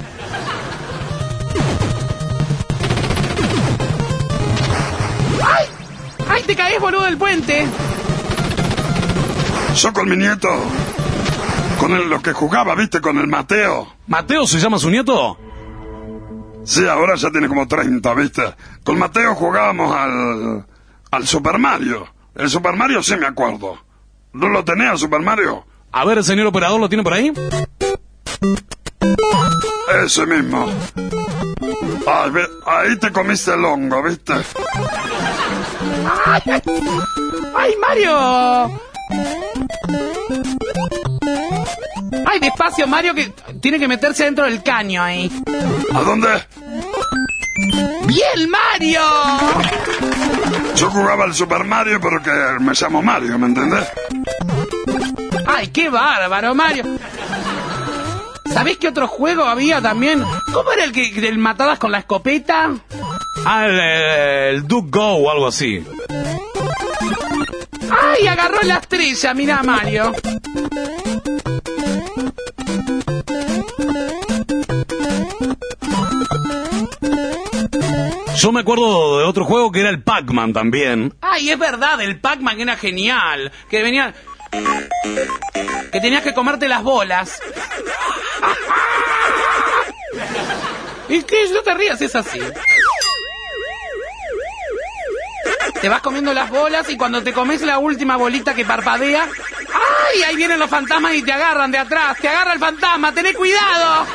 [6.40, 7.66] ¡Ay, te caes, boludo, del puente!
[9.74, 10.48] Yo con mi nieto,
[11.79, 13.92] con el, lo que jugaba, viste, con el Mateo.
[14.07, 15.37] ¿Mateo se llama su nieto?
[16.64, 18.42] Sí, ahora ya tiene como 30, viste.
[18.85, 20.66] Con Mateo jugábamos al,
[21.11, 22.09] al Super Mario.
[22.35, 23.79] El Super Mario sí me acuerdo.
[24.33, 25.66] ¿No lo el Super Mario?
[25.92, 27.33] A ver, el señor operador lo tiene por ahí.
[30.05, 30.70] Ese mismo.
[32.07, 34.35] Ay, ve- ahí te comiste el hongo, viste.
[36.26, 36.62] ¡Ay, ay!
[37.56, 38.80] ¡Ay, Mario!
[42.26, 45.30] ¡Ay, despacio, Mario, que tiene que meterse dentro del caño ahí!
[45.94, 46.28] ¿A dónde?
[48.06, 49.02] ¡Bien, Mario!
[50.76, 53.86] Yo jugaba al Super Mario, pero que me llamo Mario, ¿me entendés?
[55.46, 56.84] ¡Ay, qué bárbaro, Mario!
[58.52, 60.24] ¿Sabés qué otro juego había también?
[60.52, 62.70] ¿Cómo era el que del matadas con la escopeta?
[63.44, 63.80] Ah, el,
[64.56, 65.84] el Duke Go o algo así.
[67.90, 69.34] ¡Ay, agarró la estrella!
[69.34, 70.12] Mira, Mario.
[78.36, 81.14] Yo me acuerdo de otro juego que era el Pac-Man también.
[81.20, 82.00] ¡Ay, es verdad!
[82.00, 83.52] El Pac-Man era genial.
[83.68, 84.14] Que venía...
[85.92, 87.40] Que tenías que comerte las bolas.
[91.08, 91.50] ¿Y qué?
[91.52, 92.40] No te rías, es así.
[95.80, 99.26] Te vas comiendo las bolas y cuando te comes la última bolita que parpadea...
[99.72, 100.22] ¡Ay!
[100.22, 102.18] Ahí vienen los fantasmas y te agarran de atrás.
[102.20, 103.12] Te agarra el fantasma.
[103.12, 104.06] ¡Tené cuidado!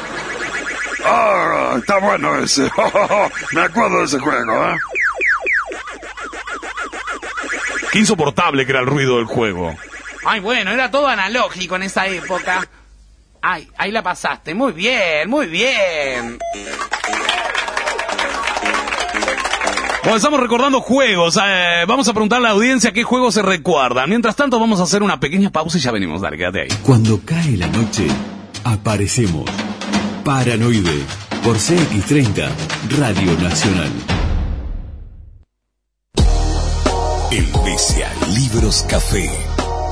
[1.04, 2.70] Ah, está bueno ese.
[3.54, 4.78] me acuerdo de ese juego, ¿eh?
[7.92, 9.76] Qué insoportable que era el ruido del juego.
[10.26, 12.68] Ay, bueno, era todo analógico en esa época.
[13.42, 14.54] Ay, ahí la pasaste.
[14.54, 16.40] Muy bien, muy bien.
[20.06, 21.36] Bueno, estamos recordando juegos.
[21.44, 24.08] eh, vamos a preguntarle a la audiencia qué juegos se recuerdan.
[24.08, 26.22] Mientras tanto, vamos a hacer una pequeña pausa y ya venimos.
[26.22, 26.68] Dale, quédate ahí.
[26.84, 28.06] Cuando cae la noche,
[28.64, 29.50] aparecemos.
[30.24, 31.04] Paranoide,
[31.44, 32.48] por CX30,
[33.00, 33.92] Radio Nacional.
[37.32, 39.28] Helvecia Libros Café.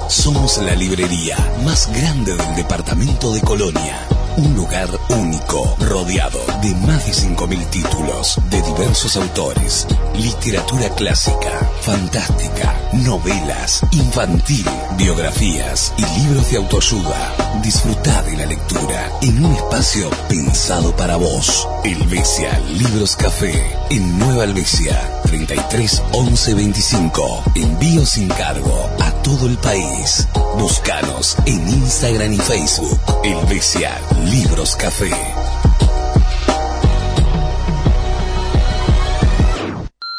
[0.10, 3.98] Somos la librería más grande del departamento de Colonia.
[4.36, 9.88] Un lugar único, rodeado de más de 5.000 títulos de diversos autores.
[10.16, 14.66] Literatura clásica, fantástica, novelas, infantil,
[14.98, 17.36] biografías y libros de autoayuda.
[17.62, 21.68] Disfruta de la lectura en un espacio pensado para vos.
[21.84, 23.54] Helvecia Libros Café,
[23.92, 27.44] en Nueva Helvecia, 33 11 25.
[27.54, 30.28] Envío sin cargo a todo el país.
[30.58, 33.00] Búscanos en Instagram y Facebook.
[33.24, 34.00] Helvecia
[34.32, 35.10] Libros Café.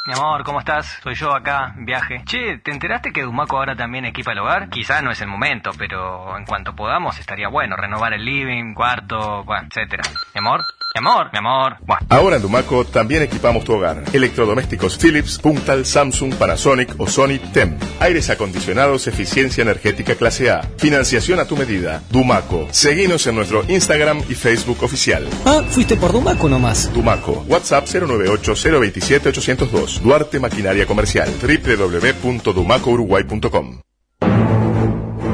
[0.06, 1.00] Mi amor, ¿cómo estás?
[1.02, 2.22] Soy yo acá, viaje.
[2.26, 4.68] Che, ¿te enteraste que Dumaco ahora también equipa el hogar?
[4.68, 9.42] Quizá no es el momento, pero en cuanto podamos estaría bueno renovar el living, cuarto,
[9.44, 10.02] bueno, etcétera.
[10.34, 10.60] Mi amor
[10.94, 11.76] mi amor, mi amor.
[11.84, 11.98] Buah.
[12.08, 14.04] Ahora en Dumaco también equipamos tu hogar.
[14.12, 17.76] Electrodomésticos Philips, Puntal, Samsung, Panasonic o Sony TEM.
[17.98, 20.62] Aires acondicionados, eficiencia energética clase A.
[20.78, 22.00] Financiación a tu medida.
[22.10, 22.68] Dumaco.
[22.70, 25.28] Seguinos en nuestro Instagram y Facebook oficial.
[25.44, 26.92] Ah, fuiste por Dumaco nomás.
[26.92, 27.44] Dumaco.
[27.48, 29.98] WhatsApp 098-027-802.
[30.00, 31.28] Duarte Maquinaria Comercial.
[31.42, 33.80] www.dumacouruguay.com.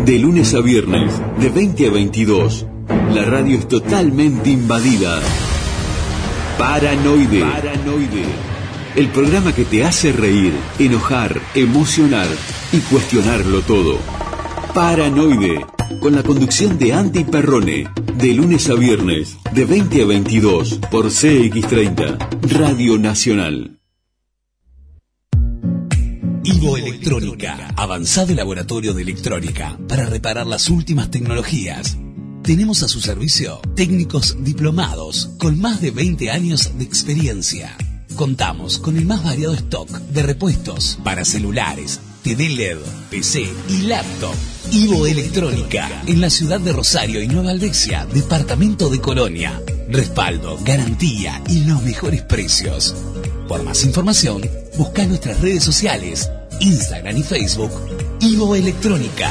[0.07, 2.65] De lunes a viernes, de 20 a 22,
[3.13, 5.21] la radio es totalmente invadida.
[6.61, 7.41] Paranoide.
[7.41, 8.27] Paranoide.
[8.95, 12.29] El programa que te hace reír, enojar, emocionar
[12.71, 13.99] y cuestionarlo todo.
[14.75, 15.65] Paranoide.
[16.01, 17.89] Con la conducción de Andy Perrone.
[18.15, 22.19] De lunes a viernes, de 20 a 22, por CX30,
[22.51, 23.79] Radio Nacional.
[26.45, 31.97] Ivo Electrónica, avanzado laboratorio de electrónica para reparar las últimas tecnologías.
[32.43, 37.77] Tenemos a su servicio técnicos diplomados con más de 20 años de experiencia.
[38.17, 42.79] Contamos con el más variado stock de repuestos para celulares, TV LED,
[43.11, 44.35] PC y laptop.
[44.73, 49.61] Ivo Electrónica, en la ciudad de Rosario y Nueva Aldesia, departamento de Colonia.
[49.89, 52.95] Respaldo, garantía y los mejores precios.
[53.49, 54.43] Por más información,
[54.79, 56.31] busca nuestras redes sociales,
[56.61, 57.73] Instagram y Facebook,
[58.21, 59.31] Ivo Electrónica.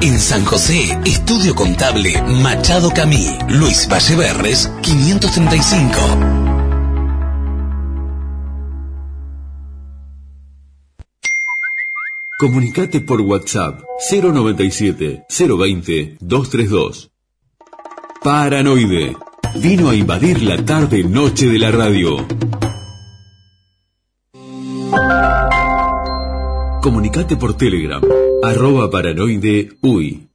[0.00, 3.26] En San José, Estudio Contable Machado Camí.
[3.48, 5.98] Luis Valleverres, 535.
[12.38, 17.10] Comunicate por WhatsApp 097 020 232.
[18.22, 19.16] Paranoide.
[19.56, 22.24] Vino a invadir la tarde noche de la radio.
[26.80, 28.00] Comunicate por Telegram.
[28.42, 30.27] Arroba paranoide uy.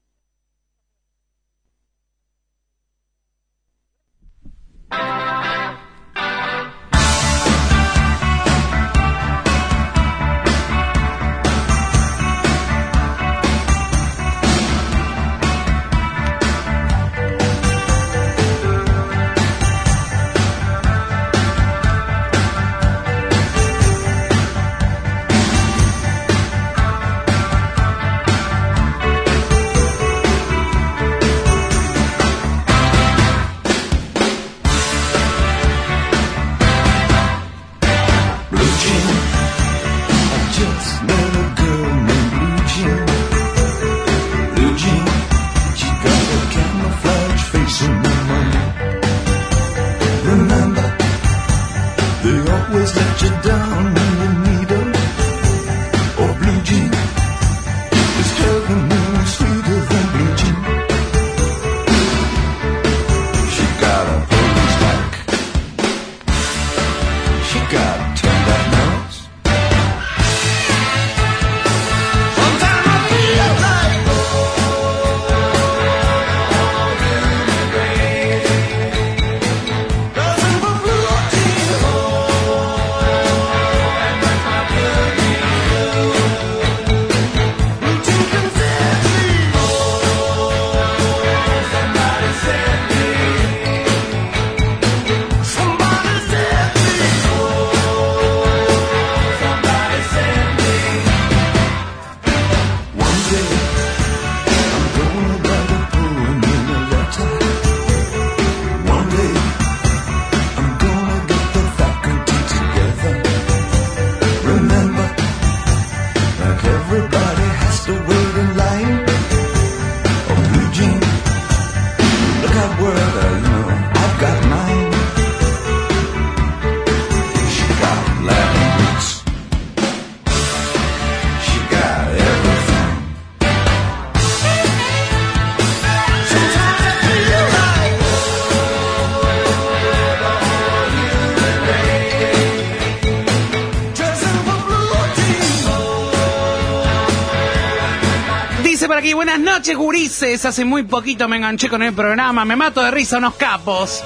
[148.87, 150.43] Buenas noches, gurises.
[150.43, 152.43] Hace muy poquito me enganché con el programa.
[152.43, 154.03] Me mato de risa unos capos.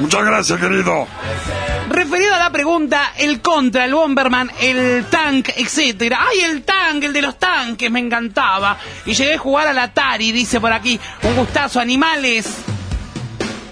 [0.00, 1.06] Muchas gracias, querido.
[1.88, 6.26] Referido a la pregunta, el contra, el Bomberman, el tank, etcétera.
[6.28, 7.90] ¡Ay, el tank, el de los tanques!
[7.92, 8.76] Me encantaba.
[9.06, 10.98] Y llegué a jugar al Atari, dice por aquí.
[11.22, 12.56] Un gustazo, animales.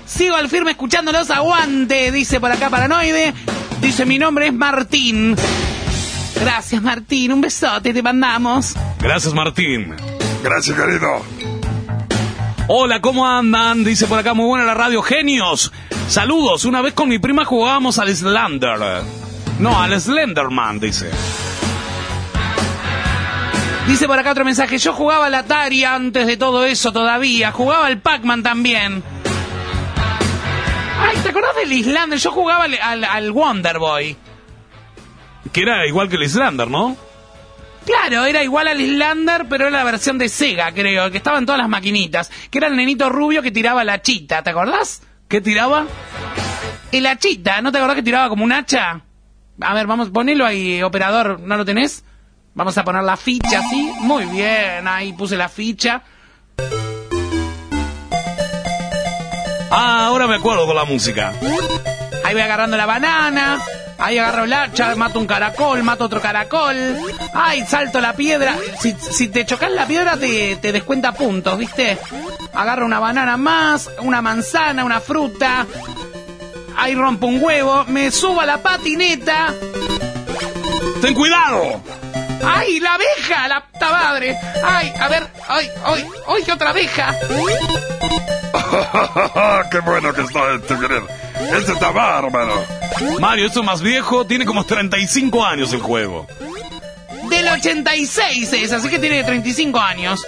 [0.07, 3.35] Sigo al firme escuchándolos, aguante, dice por acá Paranoide.
[3.81, 5.35] Dice, mi nombre es Martín.
[6.41, 7.33] Gracias, Martín.
[7.33, 8.75] Un besote, te mandamos.
[9.01, 10.16] Gracias, Martín.
[10.47, 11.23] Gracias, querido.
[12.69, 13.83] Hola, ¿cómo andan?
[13.83, 15.03] Dice por acá, muy buena la radio.
[15.03, 15.73] Genios.
[16.07, 16.65] Saludos.
[16.65, 18.79] Una vez con mi prima jugábamos al Slender.
[19.59, 21.11] No, al Slenderman, dice.
[23.89, 27.51] Dice por acá otro mensaje, yo jugaba al Atari antes de todo eso todavía.
[27.51, 29.03] Jugaba al Pac-Man también.
[31.01, 32.21] Ay, ¿te acordás del Islander?
[32.21, 34.17] Yo jugaba al, al, al Wonder Boy.
[35.53, 36.97] Que era igual que el Slender, ¿no?
[37.87, 41.47] Claro, era igual al Islander, pero era la versión de Sega, creo, que estaba en
[41.47, 42.31] todas las maquinitas.
[42.51, 45.03] Que era el nenito rubio que tiraba la chita, ¿te acordás?
[45.29, 45.87] ¿Qué tiraba?
[46.91, 49.03] El hachita, ¿no te acordás que tiraba como un hacha?
[49.61, 52.05] A ver, vamos, ponelo ahí, operador, ¿no lo tenés?
[52.55, 53.93] Vamos a poner la ficha así.
[54.01, 56.03] Muy bien, ahí puse la ficha.
[59.71, 61.35] Ah, ahora me acuerdo con la música.
[62.25, 63.61] Ahí voy agarrando la banana.
[63.99, 66.77] Ahí agarro el hacha, mato un caracol, mato otro caracol.
[67.35, 68.57] Ay, salto la piedra.
[68.81, 71.99] Si, si te chocas la piedra te, te descuenta puntos, ¿viste?
[72.53, 75.67] Agarro una banana más, una manzana, una fruta.
[76.77, 79.55] Ahí rompo un huevo, me subo a la patineta.
[81.01, 81.83] ¡Ten cuidado!
[82.45, 83.49] ¡Ay, la abeja!
[83.49, 84.37] ¡La puta madre!
[84.63, 85.27] ¡Ay, a ver!
[85.49, 86.07] ¡Ay, ay!
[86.29, 87.15] ¡Ay, qué otra abeja!
[89.71, 91.07] Qué bueno que está este, querido.
[91.53, 92.65] Este está bárbaro.
[93.21, 96.27] Mario, esto es más viejo, tiene como 35 años el juego.
[97.29, 100.25] Del 86 es, así que tiene 35 años.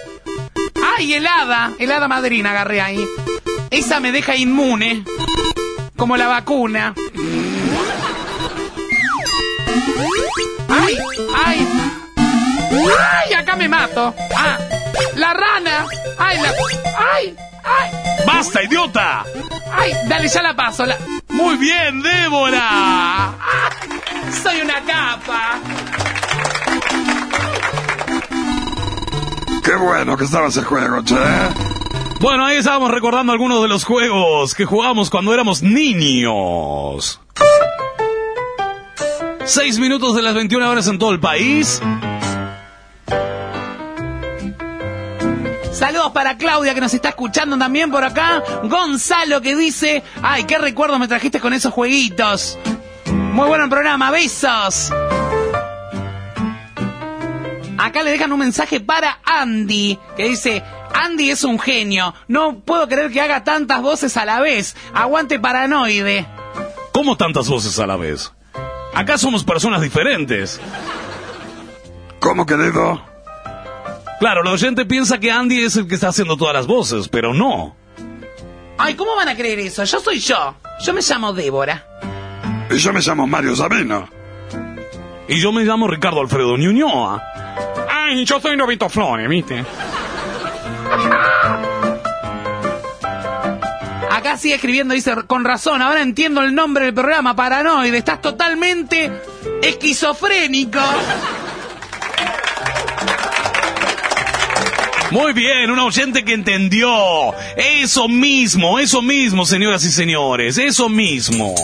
[0.97, 1.73] ¡Ay, helada!
[1.79, 3.07] Helada madrina agarré ahí.
[3.71, 5.05] Esa me deja inmune.
[5.97, 6.95] Como la vacuna.
[10.69, 10.99] ¡Ay!
[11.35, 11.69] ¡Ay!
[12.71, 13.35] ¡Ay!
[13.35, 14.15] Acá me mato.
[14.37, 14.59] ¡Ah!
[15.17, 15.87] ¡La rana!
[16.19, 16.39] ¡Ay!
[16.39, 16.53] La...
[16.99, 17.37] ¡Ay!
[17.65, 17.91] ¡Ay!
[18.27, 19.25] ¡Basta, idiota!
[19.73, 19.93] ¡Ay!
[20.09, 20.87] Dale, ya la paso.
[20.87, 20.97] La...
[21.29, 22.61] ¡Muy bien, Débora!
[22.61, 23.71] ¡Ah!
[24.43, 25.61] ¡Soy una capa!
[29.65, 31.17] Qué bueno que estaba ese juego, che.
[32.21, 37.21] Bueno, ahí estábamos recordando algunos de los juegos que jugábamos cuando éramos niños.
[39.45, 41.81] Seis minutos de las 21 horas en todo el país.
[45.79, 48.43] Saludos para Claudia que nos está escuchando también por acá.
[48.65, 52.59] Gonzalo que dice, ay, qué recuerdos me trajiste con esos jueguitos.
[53.13, 54.91] Muy bueno el programa, besos.
[57.79, 62.13] Acá le dejan un mensaje para Andy que dice, Andy es un genio.
[62.27, 64.75] No puedo creer que haga tantas voces a la vez.
[64.93, 66.27] Aguante paranoide.
[66.91, 68.33] ¿Cómo tantas voces a la vez?
[68.95, 70.61] Acá somos personas diferentes.
[72.19, 73.08] ¿Cómo, querido?
[74.19, 77.33] Claro, la oyente piensa que Andy es el que está haciendo todas las voces, pero
[77.33, 77.77] no.
[78.77, 79.85] Ay, ¿cómo van a creer eso?
[79.85, 80.57] Yo soy yo.
[80.85, 81.85] Yo me llamo Débora.
[82.71, 84.09] Y yo me llamo Mario Sabino.
[85.29, 87.23] Y yo me llamo Ricardo Alfredo Ñuñoa.
[87.91, 89.65] Ay, yo soy Novito Flores, ¿viste?
[94.11, 97.99] Acá sigue escribiendo, dice, con razón, ahora entiendo el nombre del programa, Paranoide.
[97.99, 99.13] Estás totalmente
[99.63, 100.81] esquizofrénico.
[105.11, 106.91] Muy bien, un oyente que entendió.
[107.57, 111.55] Eso mismo, eso mismo, señoras y señores, eso mismo.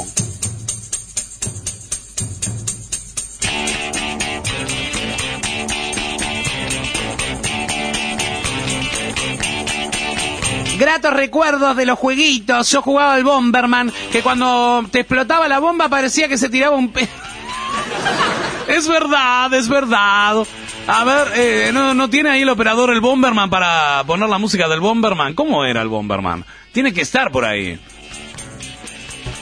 [10.78, 12.70] Gratos recuerdos de los jueguitos.
[12.70, 16.90] Yo jugaba al Bomberman, que cuando te explotaba la bomba parecía que se tiraba un
[16.90, 17.06] pe...
[18.68, 20.46] Es verdad, es verdad.
[20.86, 24.68] A ver, eh, ¿no, ¿no tiene ahí el operador el Bomberman para poner la música
[24.68, 25.32] del Bomberman?
[25.34, 26.44] ¿Cómo era el Bomberman?
[26.72, 27.78] Tiene que estar por ahí.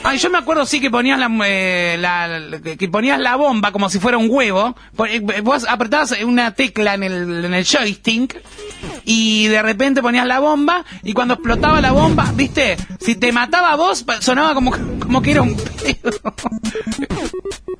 [0.05, 3.99] Ay, yo me acuerdo sí que ponías la, eh, que- ponías la bomba como si
[3.99, 4.75] fuera un huevo.
[4.95, 8.41] Po- eh, Vos apretabas una tecla en el, en el joystick
[9.05, 13.71] y de repente ponías la bomba y cuando explotaba la bomba, viste, si te mataba
[13.71, 15.55] a vos sonaba como, como que era un.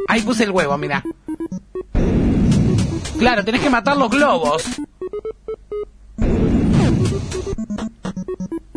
[0.07, 1.03] Ahí puse el huevo, mira.
[3.17, 4.63] Claro, tenés que matar los globos.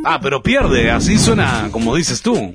[0.05, 2.53] Ah, pero pierde, así suena como dices tú.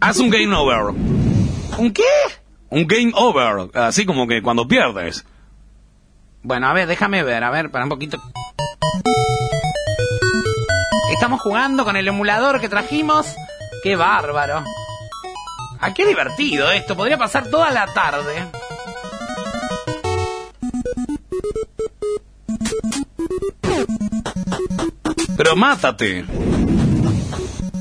[0.00, 0.94] Haz un game over.
[1.78, 2.02] ¿Un qué?
[2.68, 5.24] Un game over, así como que cuando pierdes.
[6.42, 8.20] Bueno, a ver, déjame ver, a ver, para un poquito.
[11.14, 13.34] Estamos jugando con el emulador que trajimos.
[13.82, 14.64] ¡Qué bárbaro!
[15.86, 16.96] ¡Ah, qué divertido esto!
[16.96, 18.32] Podría pasar toda la tarde.
[25.36, 26.24] Pero mátate.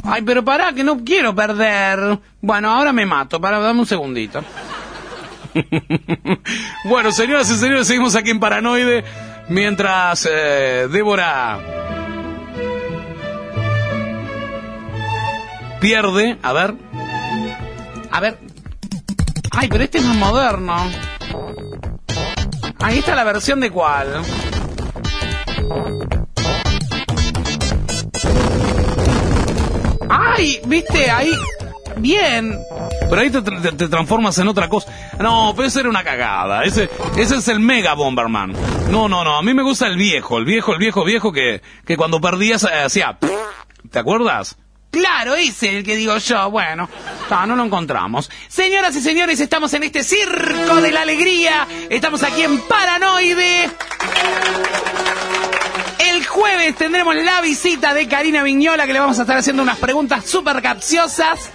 [0.03, 2.19] Ay, pero pará, que no quiero perder.
[2.41, 3.39] Bueno, ahora me mato.
[3.39, 4.43] Para, dame un segundito.
[6.85, 9.05] Bueno, señoras y señores, seguimos aquí en Paranoide.
[9.47, 11.57] Mientras eh, Débora
[15.79, 16.37] pierde.
[16.41, 16.73] A ver.
[18.13, 18.37] A ver.
[19.49, 20.75] Ay, pero este es más moderno.
[22.79, 24.21] Ahí está la versión de cuál.
[30.07, 31.31] Ay, viste, ahí.
[31.97, 32.59] Bien.
[33.09, 34.91] Pero ahí te, transformas en otra cosa.
[35.19, 36.65] No, pero esa era una cagada.
[36.65, 38.53] Ese, ese es el Mega Bomberman.
[38.91, 39.37] No, no, no.
[39.37, 42.63] A mí me gusta el viejo, el viejo, el viejo, viejo que, que cuando perdías
[42.63, 43.17] eh, hacía.
[43.89, 44.55] ¿Te acuerdas?
[44.93, 46.51] Claro, ese es el que digo yo.
[46.51, 46.87] Bueno,
[47.27, 48.29] no, no lo encontramos.
[48.47, 51.67] Señoras y señores, estamos en este circo de la alegría.
[51.89, 53.71] Estamos aquí en Paranoide.
[55.97, 59.79] El jueves tendremos la visita de Karina Viñola, que le vamos a estar haciendo unas
[59.79, 61.49] preguntas súper capciosas.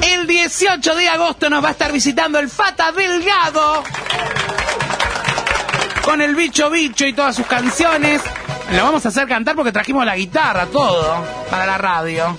[0.00, 3.84] El 18 de agosto nos va a estar visitando el Fata Delgado.
[6.02, 8.20] Con el bicho bicho y todas sus canciones.
[8.72, 12.34] Lo vamos a hacer cantar porque trajimos la guitarra, todo, para la radio.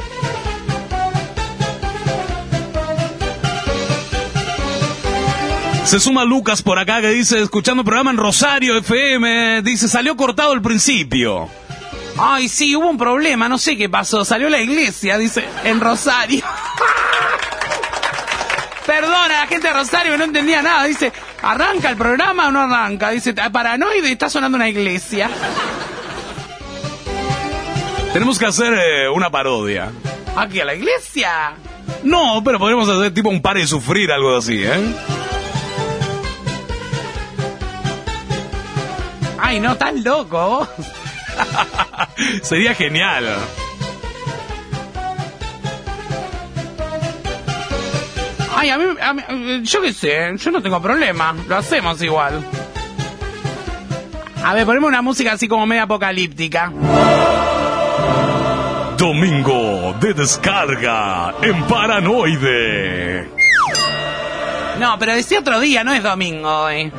[5.86, 10.16] Se suma Lucas por acá que dice, escuchando el programa en Rosario FM, dice, salió
[10.16, 11.50] cortado el principio.
[12.18, 14.26] Ay, sí, hubo un problema, no sé qué pasó.
[14.26, 16.44] Salió la iglesia, dice, en Rosario.
[18.88, 20.86] Perdona, la gente de Rosario no entendía nada.
[20.86, 21.14] Dice,
[21.44, 23.12] ¿arranca el programa o no arranca?
[23.12, 25.30] Dice, paranoide, está sonando una iglesia.
[28.14, 29.92] Tenemos que hacer eh, una parodia.
[30.36, 31.54] ¿Aquí a la iglesia?
[32.04, 34.96] No, pero podríamos hacer tipo un par y sufrir, algo así, ¿eh?
[39.40, 40.68] Ay, no, tan loco.
[42.44, 43.36] Sería genial.
[48.56, 51.36] Ay, a mí, a mí- yo qué sé, yo no tengo problema.
[51.48, 52.46] Lo hacemos igual.
[54.44, 56.72] A ver, ponemos una música así como media apocalíptica.
[59.04, 63.28] Domingo de descarga en Paranoide.
[64.80, 66.90] No, pero decía otro día, no es domingo hoy.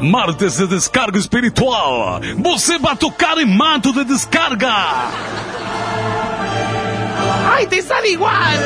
[0.00, 2.20] Martes de descarga espiritual.
[2.36, 5.10] Você vai tocar em mato de descarga.
[7.56, 8.60] ¡Ay, te sale igual!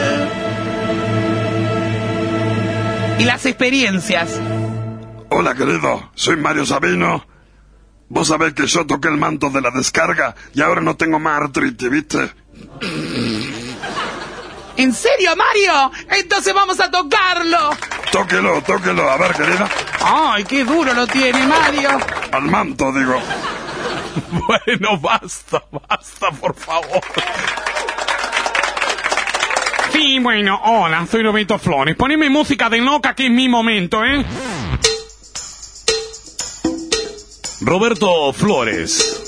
[3.21, 4.39] Y las experiencias.
[5.31, 6.11] Hola, querido.
[6.15, 7.25] Soy Mario Sabino.
[8.09, 11.41] Vos sabés que yo toqué el manto de la descarga y ahora no tengo más
[11.43, 12.33] artritis, ¿viste?
[14.77, 15.93] ¿En serio, Mario?
[16.11, 17.71] Entonces vamos a tocarlo.
[18.11, 19.09] Tóquelo, tóquelo.
[19.09, 19.69] A ver, querida.
[20.01, 21.91] Ay, qué duro lo tiene, Mario.
[22.33, 23.21] Al manto, digo.
[24.31, 27.01] Bueno, basta, basta, por favor.
[29.93, 31.97] Sí, bueno, hola, soy Roberto Flores.
[31.97, 34.25] Poneme música de loca que es mi momento, ¿eh?
[37.61, 39.21] Roberto Flores.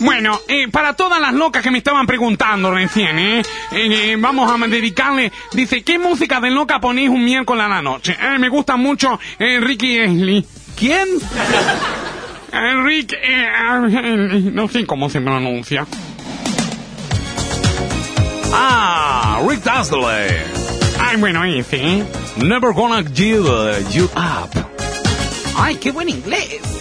[0.00, 3.42] Bueno, eh, para todas las locas que me estaban preguntando recién, ¿eh?
[3.70, 5.30] Eh, vamos a dedicarle...
[5.52, 8.16] Dice, ¿qué música de loca ponéis un miércoles a la noche?
[8.18, 10.44] Eh, me gusta mucho eh, Ricky Ashley.
[10.76, 11.08] ¿Quién?
[12.52, 13.12] Eh, Rick...
[13.12, 13.46] eh,
[13.92, 15.86] eh, no sé cómo se pronuncia.
[18.52, 20.36] Ah, Rick Astley.
[20.98, 22.04] Ay, bueno, ese, ¿eh?
[22.38, 24.69] Never gonna give uh, you up.
[25.62, 26.79] Ay, qué buen inglés.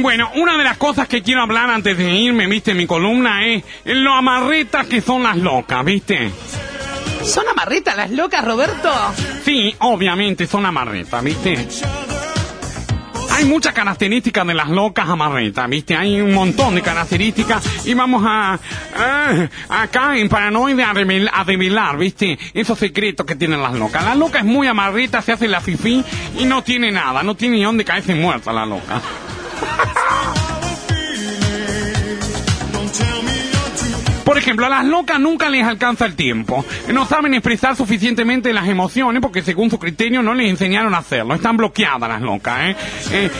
[0.00, 3.62] Bueno, una de las cosas que quiero hablar antes de irme, viste, mi columna es
[3.84, 6.30] lo amarretas que son las locas, viste.
[7.22, 8.90] ¿Son amarretas las locas, Roberto?
[9.44, 11.66] Sí, obviamente son amarretas, viste.
[13.30, 15.94] Hay muchas características de las locas amarretas, ¿viste?
[15.94, 18.58] Hay un montón de características y vamos a,
[18.96, 22.36] a- acá en Paranoide a, revel- a revelar, ¿viste?
[22.52, 24.04] Esos secretos que tienen las locas.
[24.04, 26.02] La loca es muy amarreta, se hace la fifí
[26.36, 29.00] y no tiene nada, no tiene ni dónde caerse muerta la loca.
[34.24, 36.64] Por ejemplo, a las locas nunca les alcanza el tiempo.
[36.92, 41.34] No saben expresar suficientemente las emociones porque según su criterio no les enseñaron a hacerlo.
[41.34, 42.76] Están bloqueadas las locas, ¿eh?
[43.10, 43.30] Eh,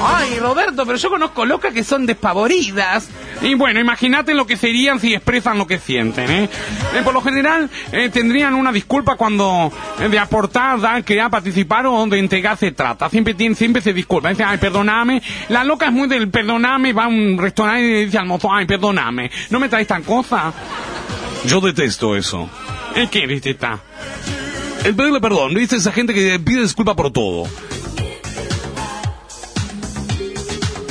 [0.00, 3.08] Ay, Roberto, pero yo conozco locas que son despavoridas.
[3.42, 6.48] Y bueno, imagínate lo que serían si expresan lo que sienten, ¿eh?
[6.94, 11.86] Eh, por lo general, eh, tendrían una disculpa cuando eh, de aportar, dar, crear, participar
[11.86, 13.10] o de entregar se trata.
[13.10, 14.32] Siempre tienen, siempre se disculpan.
[14.32, 15.22] Dicen, ay, perdoname.
[15.48, 18.66] La loca es muy del perdoname, va a un restaurante y dice al mozo, ay,
[18.66, 19.30] perdoname.
[19.50, 20.52] No me traes tan cosa.
[21.44, 22.48] Yo detesto eso.
[22.94, 23.78] ¿Eh, ¿Qué viste está?
[24.84, 25.76] El pedirle perdón, ¿viste?
[25.76, 27.48] Esa gente que pide disculpa por todo.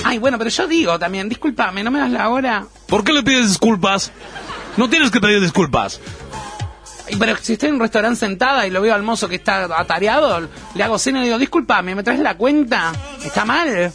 [0.08, 2.66] Ay, bueno, pero yo digo también, discúlpame, ¿no me das la hora?
[2.88, 4.14] ¿Por qué le pides disculpas?
[4.78, 6.00] No tienes que pedir disculpas.
[7.06, 9.66] Ay, Pero si estoy en un restaurante sentada y lo veo al mozo que está
[9.78, 12.94] atareado, le hago cena y le digo, discúlpame, ¿me traes la cuenta?
[13.22, 13.92] ¿Está mal?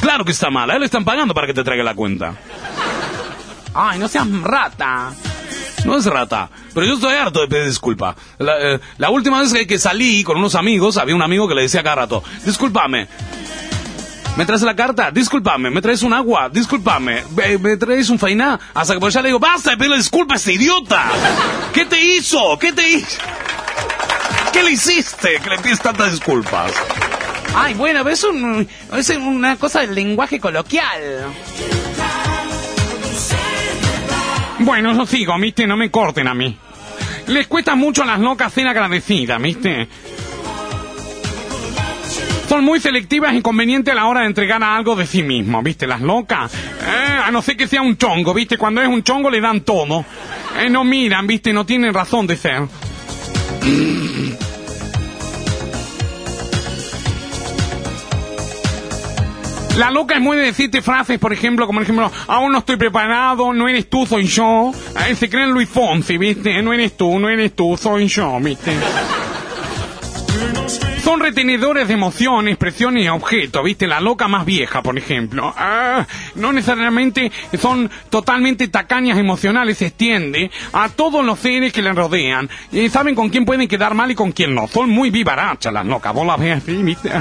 [0.00, 2.32] Claro que está mal, a él le están pagando para que te traiga la cuenta.
[3.74, 5.10] Ay, no seas rata.
[5.84, 8.14] No es rata, pero yo estoy harto de pedir disculpa.
[8.38, 11.56] La, eh, la última vez que, que salí con unos amigos, había un amigo que
[11.56, 13.08] le decía cada rato, discúlpame.
[14.36, 15.10] ¿Me traes la carta?
[15.10, 15.70] Discúlpame.
[15.70, 16.48] ¿Me traes un agua?
[16.50, 17.24] Discúlpame.
[17.36, 18.58] ¿Me, me traes un fainá?
[18.72, 21.04] Hasta que por allá le digo, basta de pedirle disculpas a este idiota.
[21.74, 22.58] ¿Qué te hizo?
[22.58, 23.18] ¿Qué te hizo?
[24.52, 26.72] ¿Qué le hiciste que le pides tantas disculpas?
[27.54, 28.66] Ay, bueno, es, un,
[28.96, 31.26] es una cosa del lenguaje coloquial.
[34.60, 35.66] Bueno, yo sigo, ¿viste?
[35.66, 36.56] No me corten a mí.
[37.26, 39.88] Les cuesta mucho a las locas ser agradecidas, ¿viste?
[42.50, 45.86] Son muy selectivas y convenientes a la hora de entregar algo de sí mismo, ¿viste?
[45.86, 46.52] Las locas.
[46.52, 48.58] Eh, a no ser que sea un chongo, ¿viste?
[48.58, 50.04] Cuando es un chongo le dan todo.
[50.58, 51.52] Eh, no miran, ¿viste?
[51.52, 52.62] No tienen razón de ser.
[59.78, 62.78] La loca es muy de decirte frases, por ejemplo, como por ejemplo, aún no estoy
[62.78, 64.72] preparado, no eres tú, soy yo.
[65.08, 66.60] Eh, se creen Luis Fonsi, ¿viste?
[66.62, 68.72] No eres tú, no eres tú, soy yo, ¿viste?
[71.02, 73.86] Son retenedores de emociones, expresiones y objetos, ¿viste?
[73.86, 75.52] La loca más vieja, por ejemplo.
[75.56, 81.92] Ah, no necesariamente son totalmente tacañas emocionales, se extiende a todos los seres que le
[81.92, 82.50] rodean.
[82.70, 84.68] Y saben con quién pueden quedar mal y con quién no.
[84.68, 86.12] Son muy vivarachas las locas.
[86.12, 87.10] Vos las ves así, ¿viste?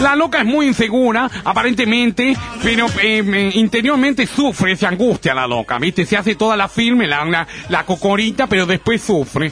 [0.00, 5.78] La loca es muy insegura, aparentemente, pero eh, eh, interiormente sufre, se angustia la loca,
[5.78, 6.04] ¿viste?
[6.04, 7.46] Se hace toda la firme, la
[7.86, 9.50] cocorita, pero después sufre.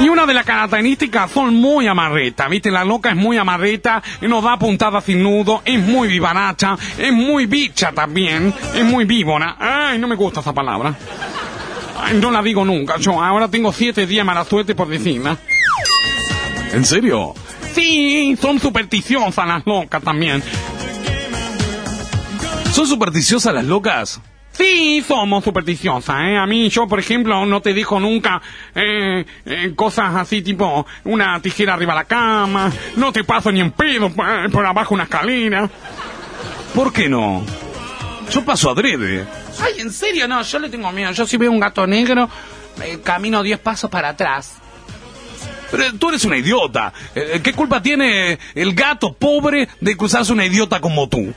[0.00, 2.70] Y una de las características son muy amarreta, ¿viste?
[2.70, 7.12] La loca es muy amarreta, y nos da puntada sin nudo, es muy vivaracha, es
[7.12, 9.56] muy bicha también, es muy víbora.
[9.58, 10.94] Ay, no me gusta esa palabra.
[12.02, 15.36] Ay, no la digo nunca, yo ahora tengo siete días mala suerte por decirla.
[16.72, 17.34] ¿En serio?
[17.74, 20.42] Sí, son supersticiosas las locas también.
[22.72, 24.20] ¿Son supersticiosas las locas?
[24.60, 26.36] Sí, somos supersticiosas, ¿eh?
[26.36, 28.42] A mí, yo, por ejemplo, no te dijo nunca
[28.74, 33.60] eh, eh, cosas así tipo una tijera arriba de la cama, no te paso ni
[33.60, 35.66] en pedo eh, por abajo una escalera.
[36.74, 37.42] ¿Por qué no?
[38.30, 39.24] Yo paso adrede.
[39.62, 41.10] Ay, en serio, no, yo le tengo miedo.
[41.12, 42.28] Yo si veo un gato negro,
[42.84, 44.56] eh, camino 10 pasos para atrás.
[45.70, 46.92] Pero tú eres una idiota.
[47.14, 51.32] ¿Qué culpa tiene el gato pobre de cruzarse una idiota como tú?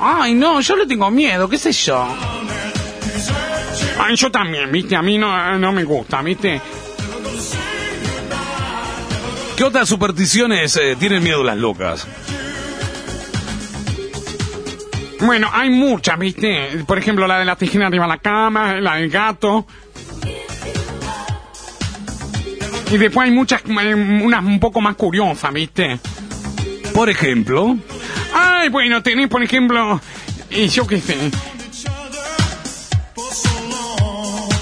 [0.00, 2.06] Ay, no, yo le tengo miedo, qué sé yo.
[3.98, 4.94] Ay, yo también, ¿viste?
[4.96, 6.60] A mí no, no me gusta, ¿viste?
[9.56, 12.06] ¿Qué otras supersticiones eh, tienen miedo las locas?
[15.20, 16.84] Bueno, hay muchas, ¿viste?
[16.86, 19.66] Por ejemplo, la de la tijera arriba de la cama, la del gato.
[22.90, 25.98] Y después hay muchas, eh, unas un poco más curiosas, ¿viste?
[26.94, 27.76] Por ejemplo.
[28.60, 30.00] Ay, bueno, tenés, por ejemplo,
[30.50, 31.16] y yo qué sé.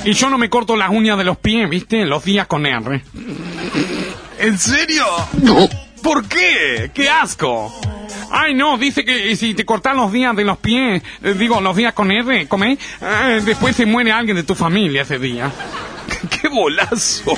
[0.05, 2.05] Y yo no me corto las uñas de los pies, ¿viste?
[2.05, 3.03] Los días con R.
[4.39, 5.07] ¿En serio?
[5.41, 5.67] No.
[6.03, 6.91] ¿Por qué?
[6.93, 7.75] ¡Qué asco!
[8.31, 11.75] Ay, no, dice que si te cortan los días de los pies, eh, digo, los
[11.75, 12.79] días con R, ¿comé?
[13.01, 15.51] Eh, después se muere alguien de tu familia ese día.
[16.31, 17.33] ¡Qué bolazo!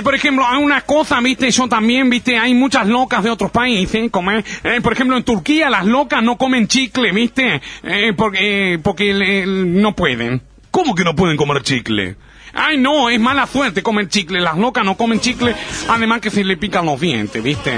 [0.00, 3.50] Eh, por ejemplo, hay una cosa, viste, yo también, viste, hay muchas locas de otros
[3.50, 8.12] países, como, eh, eh, por ejemplo, en Turquía las locas no comen chicle, viste, eh,
[8.16, 10.42] porque, eh, porque le- no pueden.
[10.70, 12.16] ¿Cómo que no pueden comer chicle?
[12.54, 14.40] Ay, no, es mala suerte comer chicle.
[14.40, 15.54] Las locas no comen chicle,
[15.88, 17.74] además que se le pican los dientes, ¿viste?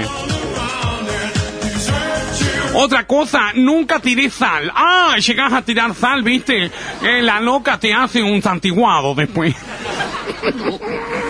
[2.75, 4.71] Otra cosa, nunca tiré sal.
[4.75, 6.71] Ah, llegas a tirar sal, ¿viste?
[7.03, 9.55] Eh, la loca te hace un santiguado después.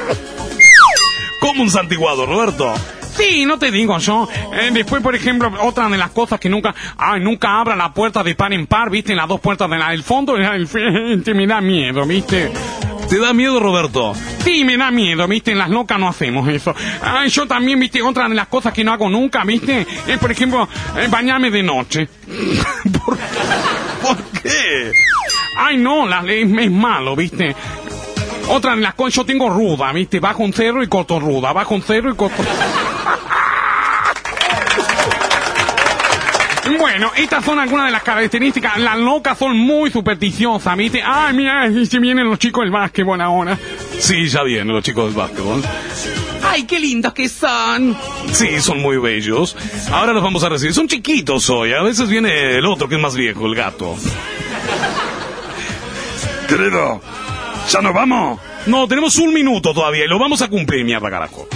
[1.43, 2.73] ¿Cómo un santiguado, Roberto?
[3.17, 4.29] Sí, no te digo yo.
[4.53, 8.23] Eh, después, por ejemplo, otra de las cosas que nunca, ay, nunca abra la puerta
[8.23, 9.13] de par en par, ¿viste?
[9.13, 10.35] Las dos puertas de la del fondo,
[11.25, 12.49] te me da miedo, ¿viste?
[13.09, 14.13] ¿Te da miedo, Roberto?
[14.45, 15.51] Sí, me da miedo, ¿viste?
[15.51, 16.73] En las locas no hacemos eso.
[17.01, 18.01] Ay, yo también, ¿viste?
[18.01, 19.85] Otra de las cosas que no hago nunca, ¿viste?
[20.07, 22.07] Es, por ejemplo, eh, bañarme de noche.
[23.05, 23.17] ¿Por,
[24.41, 24.93] qué?
[25.57, 27.53] Ay, no, la, es, es malo, ¿viste?
[28.49, 30.19] Otra de las cosas, yo tengo ruda, ¿viste?
[30.19, 32.43] Bajo un cerro y corto ruda, bajo un cerro y corto...
[36.79, 38.77] Bueno, estas son algunas de las características.
[38.77, 41.01] Las locas son muy supersticiosas, ¿viste?
[41.03, 43.57] Ay, mira, se vienen los chicos del básquetbol ahora.
[43.99, 45.61] Sí, ya vienen los chicos del básquetbol.
[46.43, 47.97] ¡Ay, qué lindos que son!
[48.31, 49.55] Sí, son muy bellos.
[49.91, 50.73] Ahora los vamos a recibir.
[50.73, 51.73] Son chiquitos hoy.
[51.73, 53.95] A veces viene el otro que es más viejo, el gato.
[56.47, 57.01] Querido,
[57.73, 58.39] ¿ya nos vamos?
[58.67, 61.47] No, tenemos un minuto todavía y lo vamos a cumplir, mierda carajo.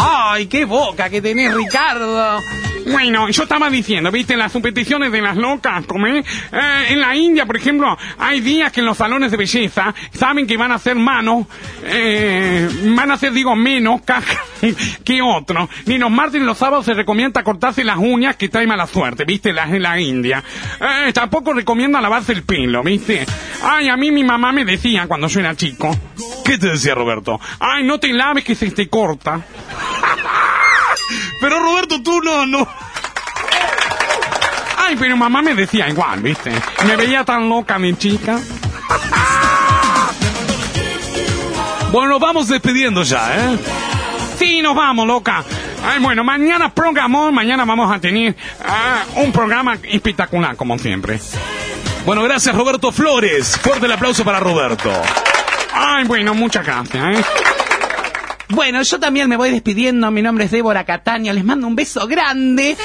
[0.00, 2.40] ¡Ay, qué boca que tenés, Ricardo!
[2.86, 6.24] Bueno, yo estaba diciendo, viste, las competiciones de las locas, ¿cómo es?
[6.52, 10.46] Eh, en la India, por ejemplo, hay días que en los salones de belleza saben
[10.46, 11.46] que van a hacer manos,
[11.84, 14.40] eh, van a hacer, digo, menos caja
[15.04, 15.68] que otros.
[15.86, 19.24] Ni los martes ni los sábados se recomienda cortarse las uñas que trae mala suerte,
[19.24, 20.42] viste, las en la India.
[20.80, 23.26] Eh, tampoco recomienda lavarse el pelo, viste.
[23.62, 25.90] Ay, a mí mi mamá me decía cuando yo era chico.
[26.44, 27.40] ¿Qué te decía Roberto?
[27.60, 29.40] Ay, no te laves que se te corta.
[31.40, 32.68] Pero Roberto, tú no, no.
[34.76, 36.50] Ay, pero mamá me decía igual, ¿viste?
[36.86, 38.38] Me veía tan loca mi chica.
[41.92, 43.58] Bueno, nos vamos despidiendo ya, ¿eh?
[44.38, 45.42] Sí, nos vamos, loca.
[45.84, 48.36] Ay, bueno, mañana programó, mañana vamos a tener
[48.66, 51.20] ah, un programa espectacular, como siempre.
[52.04, 53.58] Bueno, gracias Roberto Flores.
[53.58, 54.90] Fuerte el aplauso para Roberto.
[55.72, 57.24] Ay, bueno, muchas gracias, ¿eh?
[58.50, 60.10] Bueno, yo también me voy despidiendo.
[60.10, 61.34] Mi nombre es Débora Cataño.
[61.34, 62.76] Les mando un beso grande.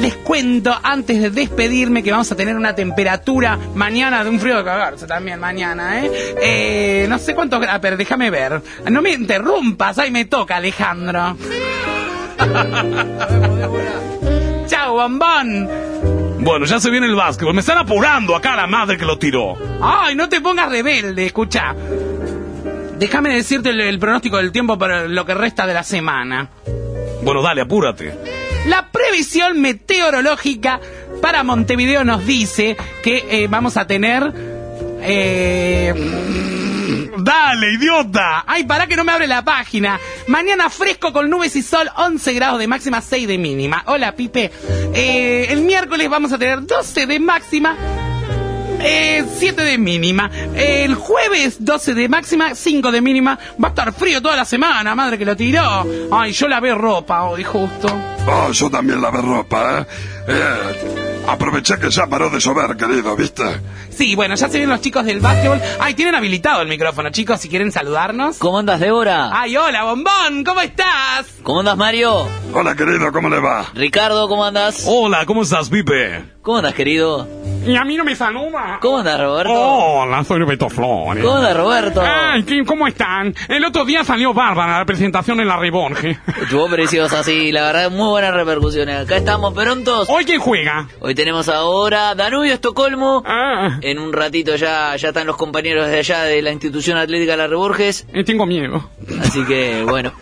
[0.00, 4.56] Les cuento antes de despedirme que vamos a tener una temperatura mañana de un frío
[4.56, 6.10] de cagarse también mañana, ¿eh?
[6.40, 8.60] eh no sé cuántos grados, pero déjame ver.
[8.90, 9.98] No me interrumpas.
[9.98, 11.36] Ahí me toca, Alejandro.
[14.66, 15.68] Chao, bombón.
[16.40, 17.54] Bueno, ya se viene el básquetbol.
[17.54, 19.54] Me están apurando acá la madre que lo tiró.
[19.80, 21.76] Ay, no te pongas rebelde, escucha.
[23.02, 26.48] Déjame decirte el, el pronóstico del tiempo para lo que resta de la semana.
[27.24, 28.14] Bueno, dale, apúrate.
[28.68, 30.78] La previsión meteorológica
[31.20, 34.32] para Montevideo nos dice que eh, vamos a tener...
[35.02, 35.92] Eh...
[37.18, 38.44] ¡Dale, idiota!
[38.46, 39.98] Ay, para que no me abre la página.
[40.28, 43.82] Mañana fresco con nubes y sol, 11 grados de máxima, 6 de mínima.
[43.86, 44.52] Hola, Pipe.
[44.94, 47.76] Eh, el miércoles vamos a tener 12 de máxima,
[48.82, 50.30] eh, 7 de mínima.
[50.54, 53.38] El jueves 12 de máxima, 5 de mínima.
[53.62, 55.86] Va a estar frío toda la semana, madre que lo tiró.
[56.10, 57.88] Ay, yo lavé ropa hoy justo.
[58.26, 59.86] Oh, yo también lavé ropa, ¿eh?
[60.28, 63.42] Eh, aproveché que ya paró de llover, querido, ¿viste?
[63.94, 65.60] Sí, bueno, ya se ven los chicos del básquetbol.
[65.78, 68.38] Ay, tienen habilitado el micrófono, chicos, si quieren saludarnos.
[68.38, 69.30] ¿Cómo andas, Débora?
[69.32, 71.26] Ay, hola, bombón, ¿cómo estás?
[71.42, 72.26] ¿Cómo andas, Mario?
[72.54, 73.66] Hola, querido, ¿cómo le va?
[73.74, 74.84] Ricardo, ¿cómo andas?
[74.86, 76.24] Hola, ¿cómo estás, Pipe?
[76.42, 77.28] ¿Cómo andas, querido?
[77.64, 78.78] Y a mí no me saluda.
[78.80, 79.52] ¿Cómo andas, Roberto?
[79.52, 81.22] Hola, soy Roberto Flores.
[81.22, 82.02] ¿Cómo andas, Roberto?
[82.04, 83.32] Ay, ¿qué- ¿cómo están?
[83.48, 86.18] El otro día salió Bárbara a la presentación en la Rebonge.
[86.42, 89.04] Estuvo preciosa, sí, la verdad, muy buenas repercusiones.
[89.04, 90.08] Acá estamos prontos.
[90.10, 90.88] ¿Hoy quién juega?
[90.98, 93.22] Hoy tenemos ahora Danubio, Estocolmo.
[93.24, 97.36] Ah, En un ratito ya, ya están los compañeros de allá de la institución atlética
[97.36, 98.06] La Reborges.
[98.12, 98.88] eh, tengo miedo.
[99.20, 100.12] Así que, bueno,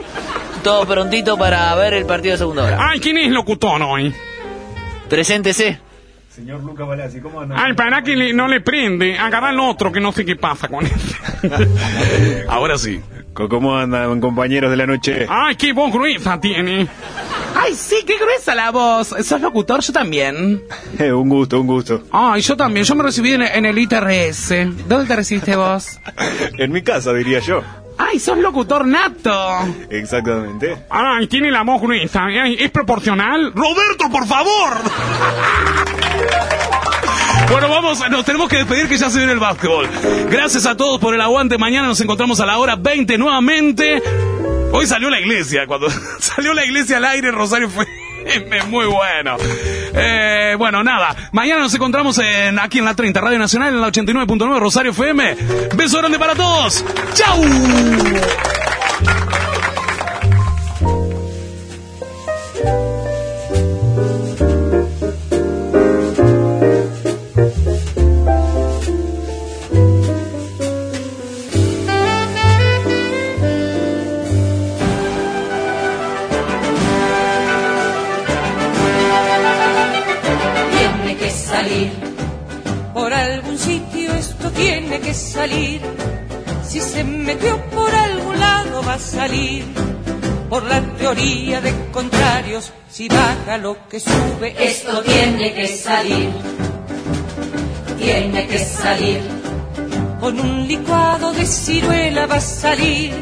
[0.65, 2.79] todo prontito para ver el partido de segunda hora.
[2.91, 4.15] Ay, ¿quién es locutor hoy?
[5.09, 5.79] Preséntese.
[6.31, 7.57] Señor Luca Balazzi, ¿cómo anda?
[7.59, 9.19] Ay, para que le- no le prende.
[9.19, 10.93] Agarra al otro que no sé qué pasa con él.
[12.49, 13.01] Ahora sí.
[13.35, 15.27] ¿Cómo andan, compañeros de la noche?
[15.29, 16.87] Ay, qué voz gruesa tiene.
[17.55, 19.09] Ay, sí, qué gruesa la voz.
[19.23, 19.81] ¿Sos locutor?
[19.81, 20.63] Yo también.
[20.99, 22.03] Eh, un gusto, un gusto.
[22.13, 22.85] Ay, yo también.
[22.85, 24.49] Yo me recibí en, en el ITRS.
[24.89, 25.99] ¿Dónde te recibiste vos?
[26.59, 27.63] En mi casa, diría yo.
[27.97, 29.31] Ay, sos locutor nato.
[29.91, 30.85] Exactamente.
[30.91, 32.27] Ay, tiene la voz gruesa.
[32.59, 33.53] ¿Es proporcional?
[33.55, 34.71] ¡Roberto, por favor!
[37.51, 39.89] Bueno, vamos, nos tenemos que despedir que ya se viene el básquetbol.
[40.31, 41.59] Gracias a todos por el aguante.
[41.59, 44.03] Mañana nos encontramos a la hora 20 nuevamente.
[44.73, 45.67] Hoy salió la iglesia.
[45.67, 47.87] Cuando salió la iglesia al aire, Rosario fue
[48.69, 49.37] muy bueno.
[49.95, 51.15] Eh, bueno, nada.
[51.33, 55.37] Mañana nos encontramos en, aquí en la 30, Radio Nacional, en la 89.9, Rosario FM.
[55.75, 56.85] Beso grande para todos.
[57.15, 57.43] ¡Chau!
[84.91, 85.81] Tiene que salir.
[86.67, 89.65] Si se metió por algún lado va a salir.
[90.49, 96.31] Por la teoría de contrarios, si baja lo que sube, esto tiene que salir.
[97.99, 99.21] Tiene que salir.
[100.19, 103.13] Con un licuado de ciruela va a salir.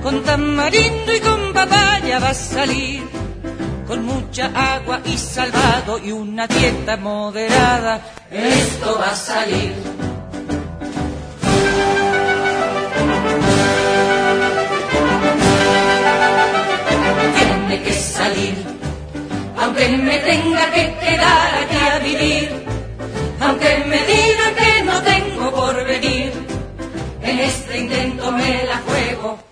[0.00, 3.02] Con tamarindo y con papaya va a salir
[3.86, 9.93] con mucha agua y salvado y una dieta moderada, esto va a salir.
[17.74, 18.54] tiene que salir,
[19.58, 22.50] aunque me tenga que quedar aquí a vivir,
[23.40, 26.32] aunque me digan que no tengo por venir,
[27.22, 29.43] en este intento me la juego.